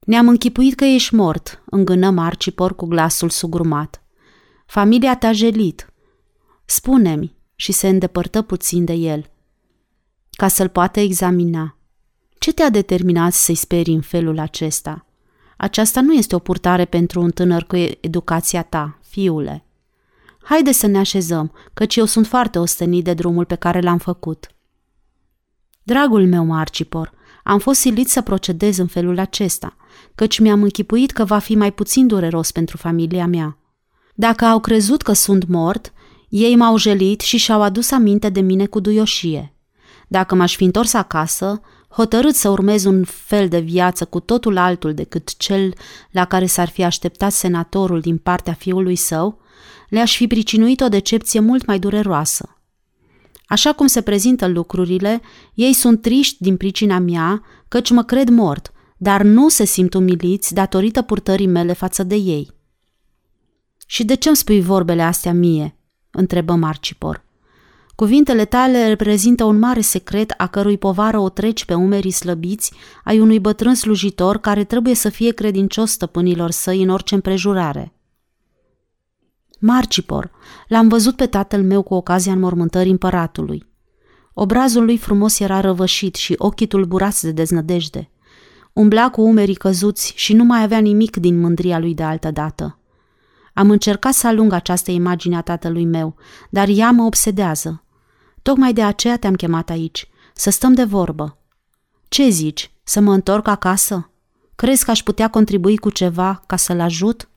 [0.00, 4.02] Ne-am închipuit că ești mort, îngână Marcipor cu glasul sugrumat.
[4.66, 5.88] Familia ta gelit.
[6.64, 9.30] Spune-mi, și se îndepărtă puțin de el,
[10.30, 11.76] ca să-l poată examina.
[12.38, 15.06] Ce te-a determinat să-i sperii în felul acesta?
[15.56, 19.64] Aceasta nu este o purtare pentru un tânăr cu educația ta, fiule.
[20.42, 24.48] Haide să ne așezăm, căci eu sunt foarte ostenit de drumul pe care l-am făcut.
[25.82, 27.12] Dragul meu, Marcipor,
[27.44, 29.76] am fost silit să procedez în felul acesta,
[30.14, 33.58] căci mi-am închipuit că va fi mai puțin dureros pentru familia mea.
[34.14, 35.92] Dacă au crezut că sunt mort,
[36.36, 39.54] ei m-au jelit și și-au adus aminte de mine cu duioșie.
[40.08, 44.94] Dacă m-aș fi întors acasă, hotărât să urmez un fel de viață cu totul altul
[44.94, 45.74] decât cel
[46.10, 49.40] la care s-ar fi așteptat senatorul din partea fiului său,
[49.88, 52.58] le-aș fi pricinuit o decepție mult mai dureroasă.
[53.46, 55.20] Așa cum se prezintă lucrurile,
[55.54, 60.54] ei sunt triști din pricina mea, căci mă cred mort, dar nu se simt umiliți
[60.54, 62.50] datorită purtării mele față de ei.
[63.86, 65.78] Și de ce îmi spui vorbele astea mie?"
[66.14, 67.24] Întrebă Marcipor.
[67.94, 72.72] Cuvintele tale reprezintă un mare secret a cărui povară o treci pe umerii slăbiți
[73.04, 77.92] ai unui bătrân slujitor care trebuie să fie credincios stăpânilor săi în orice împrejurare.
[79.58, 80.30] Marcipor,
[80.68, 83.66] l-am văzut pe tatăl meu cu ocazia înmormântării împăratului.
[84.34, 88.10] Obrazul lui frumos era răvășit și ochii tulburați de deznădejde.
[88.72, 92.78] Umbla cu umerii căzuți și nu mai avea nimic din mândria lui de altă dată.
[93.54, 96.16] Am încercat să alung această imagine a tatălui meu,
[96.50, 97.84] dar ea mă obsedează.
[98.42, 101.38] Tocmai de aceea te-am chemat aici, să stăm de vorbă.
[102.08, 104.10] Ce zici, să mă întorc acasă?
[104.54, 107.28] Crezi că aș putea contribui cu ceva ca să-l ajut?"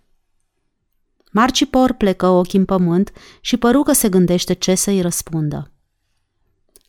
[1.31, 3.11] Marcipor plecă ochii în pământ
[3.41, 5.71] și păru că se gândește ce să-i răspundă.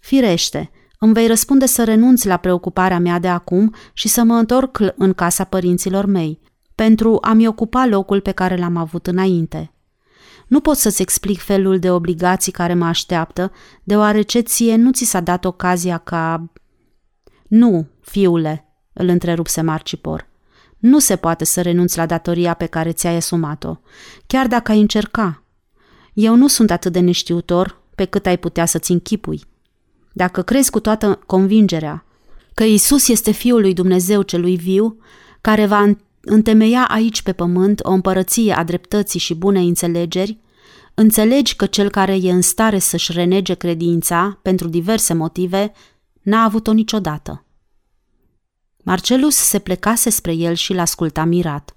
[0.01, 4.79] Firește, îmi vei răspunde să renunț la preocuparea mea de acum și să mă întorc
[4.97, 6.41] în casa părinților mei,
[6.79, 9.73] pentru a-mi ocupa locul pe care l-am avut înainte.
[10.47, 13.53] Nu pot să-ți explic felul de obligații care mă așteaptă,
[13.83, 16.51] deoarece ție nu ți s-a dat ocazia ca...
[17.49, 20.29] Nu, fiule, îl întrerupse Marcipor.
[20.79, 23.81] Nu se poate să renunți la datoria pe care ți-ai asumat-o,
[24.27, 25.43] chiar dacă ai încerca.
[26.13, 29.43] Eu nu sunt atât de neștiutor pe cât ai putea să-ți închipui.
[30.13, 32.05] Dacă crezi cu toată convingerea
[32.55, 34.99] că Isus este Fiul lui Dumnezeu celui viu,
[35.41, 35.79] care va
[36.21, 40.39] întemeia aici pe pământ o împărăție a dreptății și bunei înțelegeri,
[40.95, 45.73] înțelegi că cel care e în stare să-și renege credința, pentru diverse motive,
[46.23, 47.45] n-a avut-o niciodată.
[48.85, 51.77] Marcelus se plecase spre el și l-asculta mirat.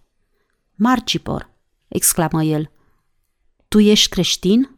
[0.75, 1.49] Marcipor,
[1.87, 2.71] exclamă el,
[3.67, 4.75] tu ești creștin?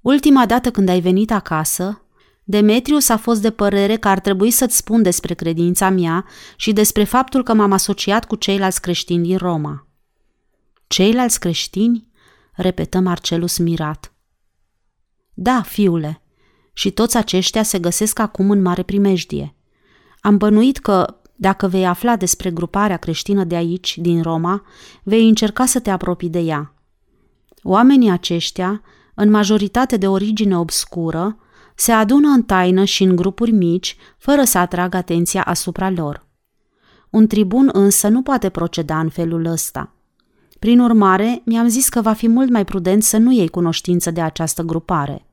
[0.00, 2.02] Ultima dată când ai venit acasă,
[2.50, 6.24] Demetrius a fost de părere că ar trebui să-ți spun despre credința mea
[6.56, 9.86] și despre faptul că m-am asociat cu ceilalți creștini din Roma.
[10.86, 12.06] Ceilalți creștini?
[12.52, 14.12] repetă Marcelus mirat.
[15.34, 16.22] Da, fiule,
[16.72, 19.54] și toți aceștia se găsesc acum în mare primejdie.
[20.20, 24.62] Am bănuit că, dacă vei afla despre gruparea creștină de aici, din Roma,
[25.02, 26.74] vei încerca să te apropii de ea.
[27.62, 28.82] Oamenii aceștia,
[29.14, 31.38] în majoritate de origine obscură,
[31.80, 36.26] se adună în taină și în grupuri mici, fără să atragă atenția asupra lor.
[37.10, 39.94] Un tribun însă nu poate proceda în felul ăsta.
[40.58, 44.20] Prin urmare, mi-am zis că va fi mult mai prudent să nu iei cunoștință de
[44.20, 45.26] această grupare.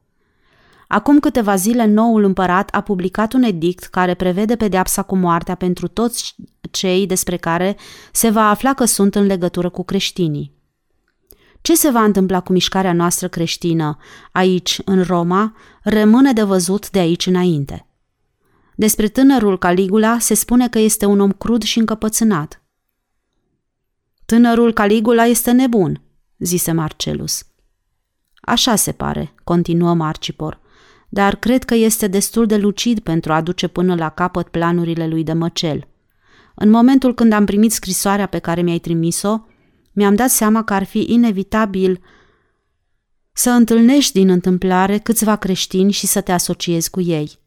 [0.87, 5.87] Acum câteva zile, noul împărat a publicat un edict care prevede pedeapsa cu moartea pentru
[5.87, 6.35] toți
[6.71, 7.77] cei despre care
[8.11, 10.54] se va afla că sunt în legătură cu creștinii.
[11.66, 13.97] Ce se va întâmpla cu mișcarea noastră creștină
[14.32, 17.88] aici, în Roma, rămâne de văzut de aici înainte.
[18.76, 22.63] Despre tânărul Caligula se spune că este un om crud și încăpățânat.
[24.26, 26.01] Tânărul Caligula este nebun,
[26.38, 27.45] zise Marcelus.
[28.36, 30.59] Așa se pare, continuă Marcipor,
[31.09, 35.24] dar cred că este destul de lucid pentru a duce până la capăt planurile lui
[35.24, 35.88] de măcel.
[36.55, 39.39] În momentul când am primit scrisoarea pe care mi-ai trimis-o,
[39.95, 42.01] mi-am dat seama că ar fi inevitabil
[43.33, 47.39] să întâlnești din întâmplare câțiva creștini și să te asociezi cu ei.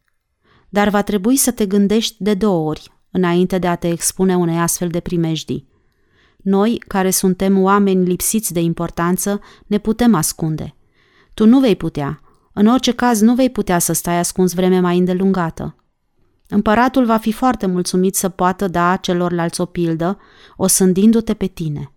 [0.68, 4.59] Dar va trebui să te gândești de două ori înainte de a te expune unei
[4.59, 5.68] astfel de primejdii.
[6.36, 10.74] Noi, care suntem oameni lipsiți de importanță, ne putem ascunde.
[11.34, 12.20] Tu nu vei putea.
[12.53, 15.76] În orice caz, nu vei putea să stai ascuns vreme mai îndelungată.
[16.49, 20.18] Împăratul va fi foarte mulțumit să poată da celorlalți o pildă,
[20.57, 21.92] osândindu-te pe tine.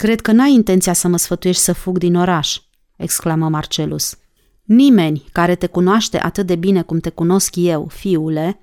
[0.00, 2.58] Cred că n-ai intenția să mă sfătuiești să fug din oraș,
[2.96, 4.16] exclamă Marcelus.
[4.62, 8.60] Nimeni care te cunoaște atât de bine cum te cunosc eu, fiule,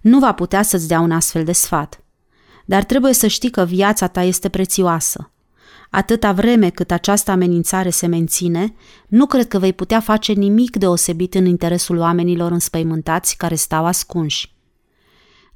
[0.00, 2.04] nu va putea să-ți dea un astfel de sfat.
[2.64, 5.30] Dar trebuie să știi că viața ta este prețioasă.
[5.90, 8.74] Atâta vreme cât această amenințare se menține,
[9.08, 14.55] nu cred că vei putea face nimic deosebit în interesul oamenilor înspăimântați care stau ascunși.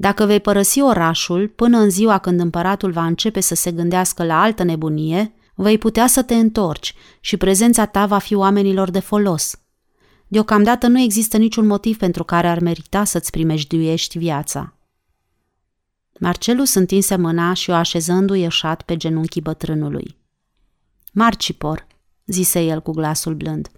[0.01, 4.43] Dacă vei părăsi orașul până în ziua când împăratul va începe să se gândească la
[4.43, 9.61] altă nebunie, vei putea să te întorci și prezența ta va fi oamenilor de folos.
[10.29, 14.75] Deocamdată nu există niciun motiv pentru care ar merita să-ți primejduiești viața.
[16.21, 20.17] Marcelus întinse mâna și o așezându-i eșat pe genunchii bătrânului.
[21.13, 21.87] Marcipor,
[22.27, 23.69] zise el cu glasul blând,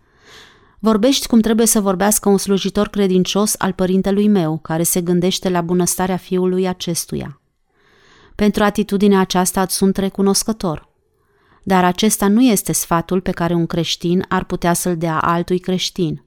[0.85, 5.61] Vorbești cum trebuie să vorbească un slujitor credincios al părintelui meu, care se gândește la
[5.61, 7.41] bunăstarea fiului acestuia.
[8.35, 10.89] Pentru atitudinea aceasta îți sunt recunoscător.
[11.63, 16.25] Dar acesta nu este sfatul pe care un creștin ar putea să-l dea altui creștin.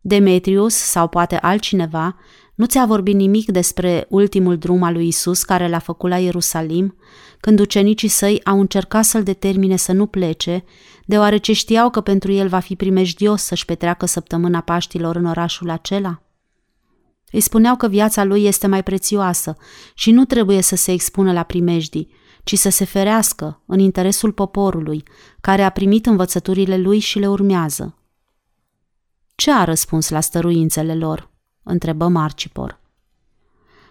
[0.00, 2.16] Demetrius sau poate altcineva
[2.56, 6.96] nu ți-a vorbit nimic despre ultimul drum al lui Isus care l-a făcut la Ierusalim,
[7.40, 10.64] când ucenicii săi au încercat să-l determine să nu plece,
[11.04, 16.22] deoarece știau că pentru el va fi primejdios să-și petreacă săptămâna Paștilor în orașul acela?
[17.30, 19.56] Îi spuneau că viața lui este mai prețioasă
[19.94, 22.08] și nu trebuie să se expună la primejdii,
[22.44, 25.02] ci să se ferească în interesul poporului,
[25.40, 27.98] care a primit învățăturile lui și le urmează.
[29.34, 31.34] Ce a răspuns la stăruințele lor?
[31.66, 32.80] Întrebă Marcipor.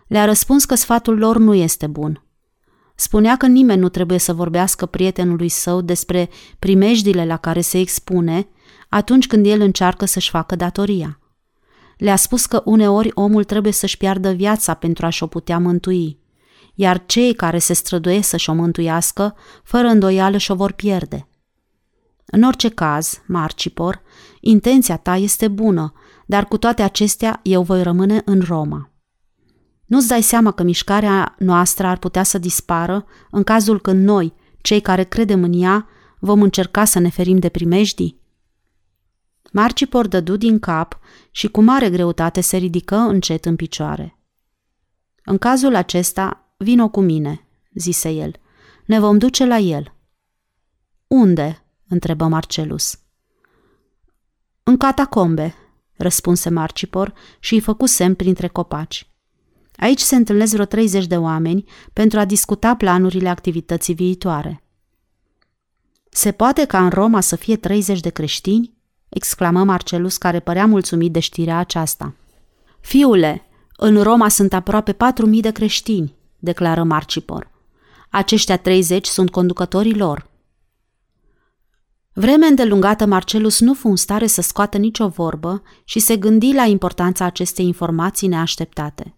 [0.07, 2.23] Le-a răspuns că sfatul lor nu este bun.
[2.95, 8.47] Spunea că nimeni nu trebuie să vorbească prietenului său despre primejdile la care se expune
[8.89, 11.19] atunci când el încearcă să-și facă datoria.
[11.97, 16.19] Le-a spus că uneori omul trebuie să-și piardă viața pentru a-și o putea mântui,
[16.73, 21.27] iar cei care se străduie să-și o mântuiască, fără îndoială și-o vor pierde.
[22.25, 24.01] În orice caz, Marcipor,
[24.39, 25.93] intenția ta este bună
[26.25, 28.89] dar cu toate acestea eu voi rămâne în Roma.
[29.85, 34.79] Nu-ți dai seama că mișcarea noastră ar putea să dispară în cazul când noi, cei
[34.79, 35.87] care credem în ea,
[36.19, 38.23] vom încerca să ne ferim de primejdii?
[39.51, 40.99] Marcipor dădu din cap
[41.31, 44.19] și cu mare greutate se ridică încet în picioare.
[45.23, 48.35] În cazul acesta, vino cu mine, zise el.
[48.85, 49.93] Ne vom duce la el.
[51.07, 51.65] Unde?
[51.87, 52.99] întrebă Marcelus.
[54.63, 55.55] În catacombe,
[55.95, 59.07] răspunse Marcipor și îi făcu semn printre copaci.
[59.75, 64.63] Aici se întâlnesc vreo 30 de oameni pentru a discuta planurile activității viitoare.
[66.09, 68.73] Se poate ca în Roma să fie 30 de creștini?
[69.09, 72.13] exclamă Marcelus, care părea mulțumit de știrea aceasta.
[72.79, 73.47] Fiule,
[73.77, 74.97] în Roma sunt aproape 4.000
[75.41, 77.51] de creștini, declară Marcipor.
[78.09, 80.29] Aceștia 30 sunt conducătorii lor.
[82.17, 86.65] Vreme îndelungată Marcelus nu fu în stare să scoată nicio vorbă și se gândi la
[86.65, 89.15] importanța acestei informații neașteptate.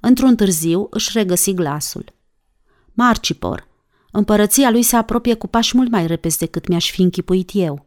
[0.00, 2.04] Într-un târziu își regăsi glasul.
[2.92, 3.68] Marcipor,
[4.10, 7.86] împărăția lui se apropie cu pași mult mai repezi decât mi-aș fi închipuit eu.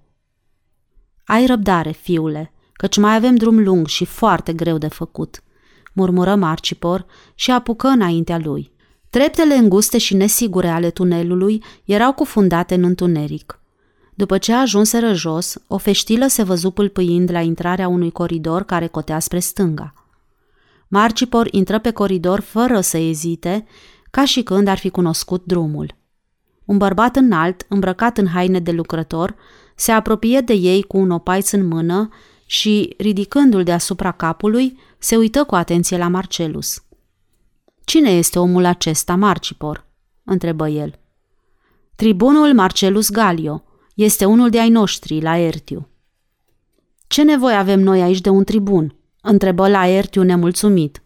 [1.25, 5.43] Ai răbdare, fiule, căci mai avem drum lung și foarte greu de făcut,
[5.93, 7.05] murmură Marcipor
[7.35, 8.71] și apucă înaintea lui.
[9.09, 13.59] Treptele înguste și nesigure ale tunelului erau cufundate în întuneric.
[14.17, 19.19] După ce ajunseră jos, o feștilă se văzu pâlpâind la intrarea unui coridor care cotea
[19.19, 19.93] spre stânga.
[20.87, 23.65] Marcipor intră pe coridor fără să ezite,
[24.11, 25.95] ca și când ar fi cunoscut drumul.
[26.65, 29.35] Un bărbat înalt, îmbrăcat în haine de lucrător,
[29.75, 32.09] se apropie de ei cu un opaiț în mână
[32.45, 36.83] și, ridicându-l deasupra capului, se uită cu atenție la Marcelus.
[37.83, 39.85] Cine este omul acesta, Marcipor?"
[40.23, 40.99] întrebă el.
[41.95, 43.61] Tribunul Marcelus Galio.
[43.97, 45.87] Este unul de ai noștri, la Ertiu.
[47.07, 51.03] Ce nevoie avem noi aici de un tribun?" întrebă la Ertiu nemulțumit.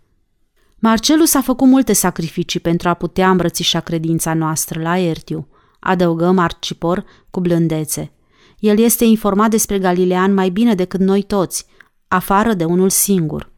[0.79, 5.47] Marcelus a făcut multe sacrificii pentru a putea îmbrățișa credința noastră la Ertiu,
[5.79, 8.11] adăugă Marcipor cu blândețe.
[8.59, 11.65] El este informat despre Galilean mai bine decât noi toți,
[12.07, 13.51] afară de unul singur.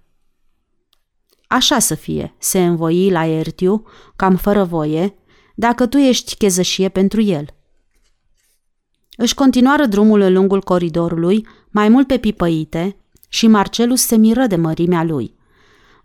[1.47, 3.85] Așa să fie, se învoi la Ertiu,
[4.15, 5.15] cam fără voie,
[5.55, 7.45] dacă tu ești chezășie pentru el.
[9.15, 12.97] Își continuară drumul în lungul coridorului, mai mult pe pipăite,
[13.29, 15.35] și Marcelus se miră de mărimea lui.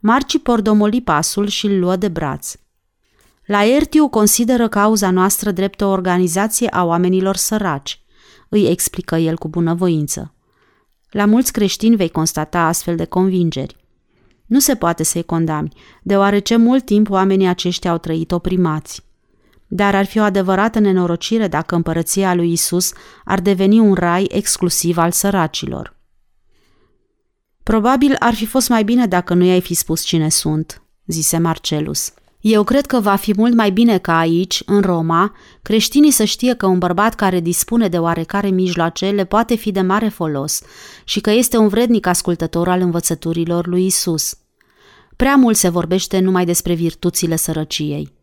[0.00, 2.54] Marci pordomoli pasul și îl luă de braț.
[3.44, 8.02] La Ertiu consideră cauza noastră drept o organizație a oamenilor săraci,
[8.48, 10.34] îi explică el cu bunăvoință.
[11.10, 13.76] La mulți creștini vei constata astfel de convingeri.
[14.46, 19.07] Nu se poate să-i condamni, deoarece mult timp oamenii aceștia au trăit oprimați.
[19.68, 22.92] Dar ar fi o adevărată nenorocire dacă împărăția lui Isus
[23.24, 25.96] ar deveni un rai exclusiv al săracilor.
[27.62, 32.12] Probabil ar fi fost mai bine dacă nu i-ai fi spus cine sunt, zise Marcelus.
[32.40, 36.54] Eu cred că va fi mult mai bine ca aici, în Roma, creștinii să știe
[36.54, 40.60] că un bărbat care dispune de oarecare mijloace le poate fi de mare folos
[41.04, 44.38] și că este un vrednic ascultător al învățăturilor lui Isus.
[45.16, 48.17] Prea mult se vorbește numai despre virtuțile sărăciei.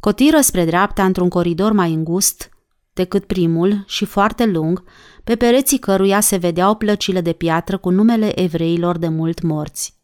[0.00, 2.50] Cotiră spre dreapta într-un coridor mai îngust
[2.92, 4.84] decât primul și foarte lung,
[5.24, 9.96] pe pereții căruia se vedeau plăcile de piatră cu numele evreilor de mult morți.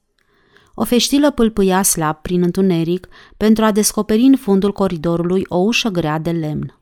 [0.74, 6.18] O feștilă pâlpâia slab prin întuneric pentru a descoperi în fundul coridorului o ușă grea
[6.18, 6.78] de lemn.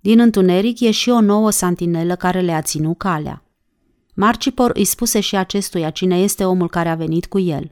[0.00, 3.42] Din întuneric ieși o nouă santinelă care le-a ținut calea.
[4.14, 7.68] Marcipor îi spuse și acestuia cine este omul care a venit cu el.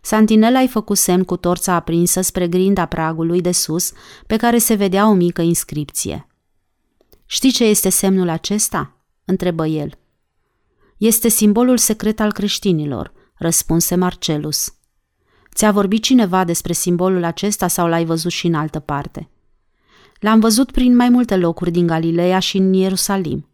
[0.00, 3.92] Santinela îi făcut semn cu torța aprinsă spre grinda pragului de sus,
[4.26, 6.26] pe care se vedea o mică inscripție.
[7.26, 9.98] Știi ce este semnul acesta?" întrebă el.
[10.96, 14.74] Este simbolul secret al creștinilor– răspunse Marcelus.
[15.54, 19.30] Ți-a vorbit cineva despre simbolul acesta sau l-ai văzut și în altă parte?
[20.18, 23.48] L-am văzut prin mai multe locuri din Galileea și în Ierusalim.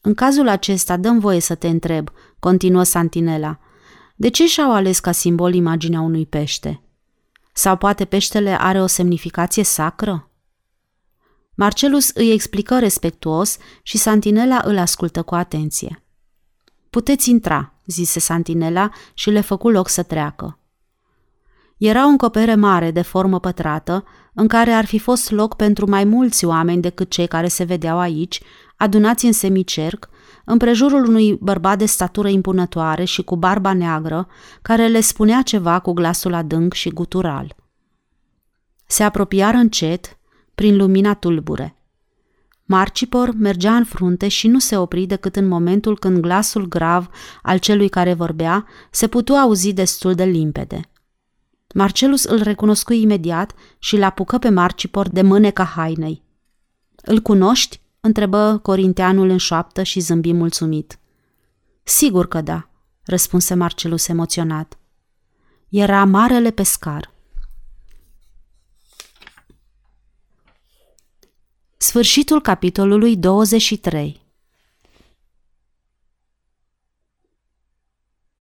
[0.00, 3.58] În cazul acesta, dăm voie să te întreb, continuă Santinela,
[4.16, 6.82] de ce și-au ales ca simbol imaginea unui pește?
[7.52, 10.30] Sau poate peștele are o semnificație sacră?
[11.54, 16.02] Marcelus îi explică respectuos și Santinela îl ascultă cu atenție.
[16.90, 20.58] Puteți intra, zise Santinela și le făcu loc să treacă.
[21.76, 26.04] Era o încopere mare de formă pătrată, în care ar fi fost loc pentru mai
[26.04, 28.40] mulți oameni decât cei care se vedeau aici,
[28.76, 30.08] adunați în semicerc,
[30.44, 34.28] împrejurul unui bărbat de statură impunătoare și cu barba neagră,
[34.62, 37.56] care le spunea ceva cu glasul adânc și gutural.
[38.86, 40.18] Se apropiară încet,
[40.54, 41.76] prin lumina tulbure.
[42.64, 47.08] Marcipor mergea în frunte și nu se opri decât în momentul când glasul grav
[47.42, 50.80] al celui care vorbea se putu auzi destul de limpede.
[51.74, 56.22] Marcelus îl recunoscu imediat și l apucă pe Marcipor de mâneca hainei.
[57.02, 60.98] Îl cunoști?" Întrebă corinteanul în șoaptă și zâmbi mulțumit.
[61.82, 62.68] Sigur că da,
[63.04, 64.78] răspunse Marcelus emoționat.
[65.68, 67.12] Era marele pescar.
[71.76, 74.20] Sfârșitul capitolului 23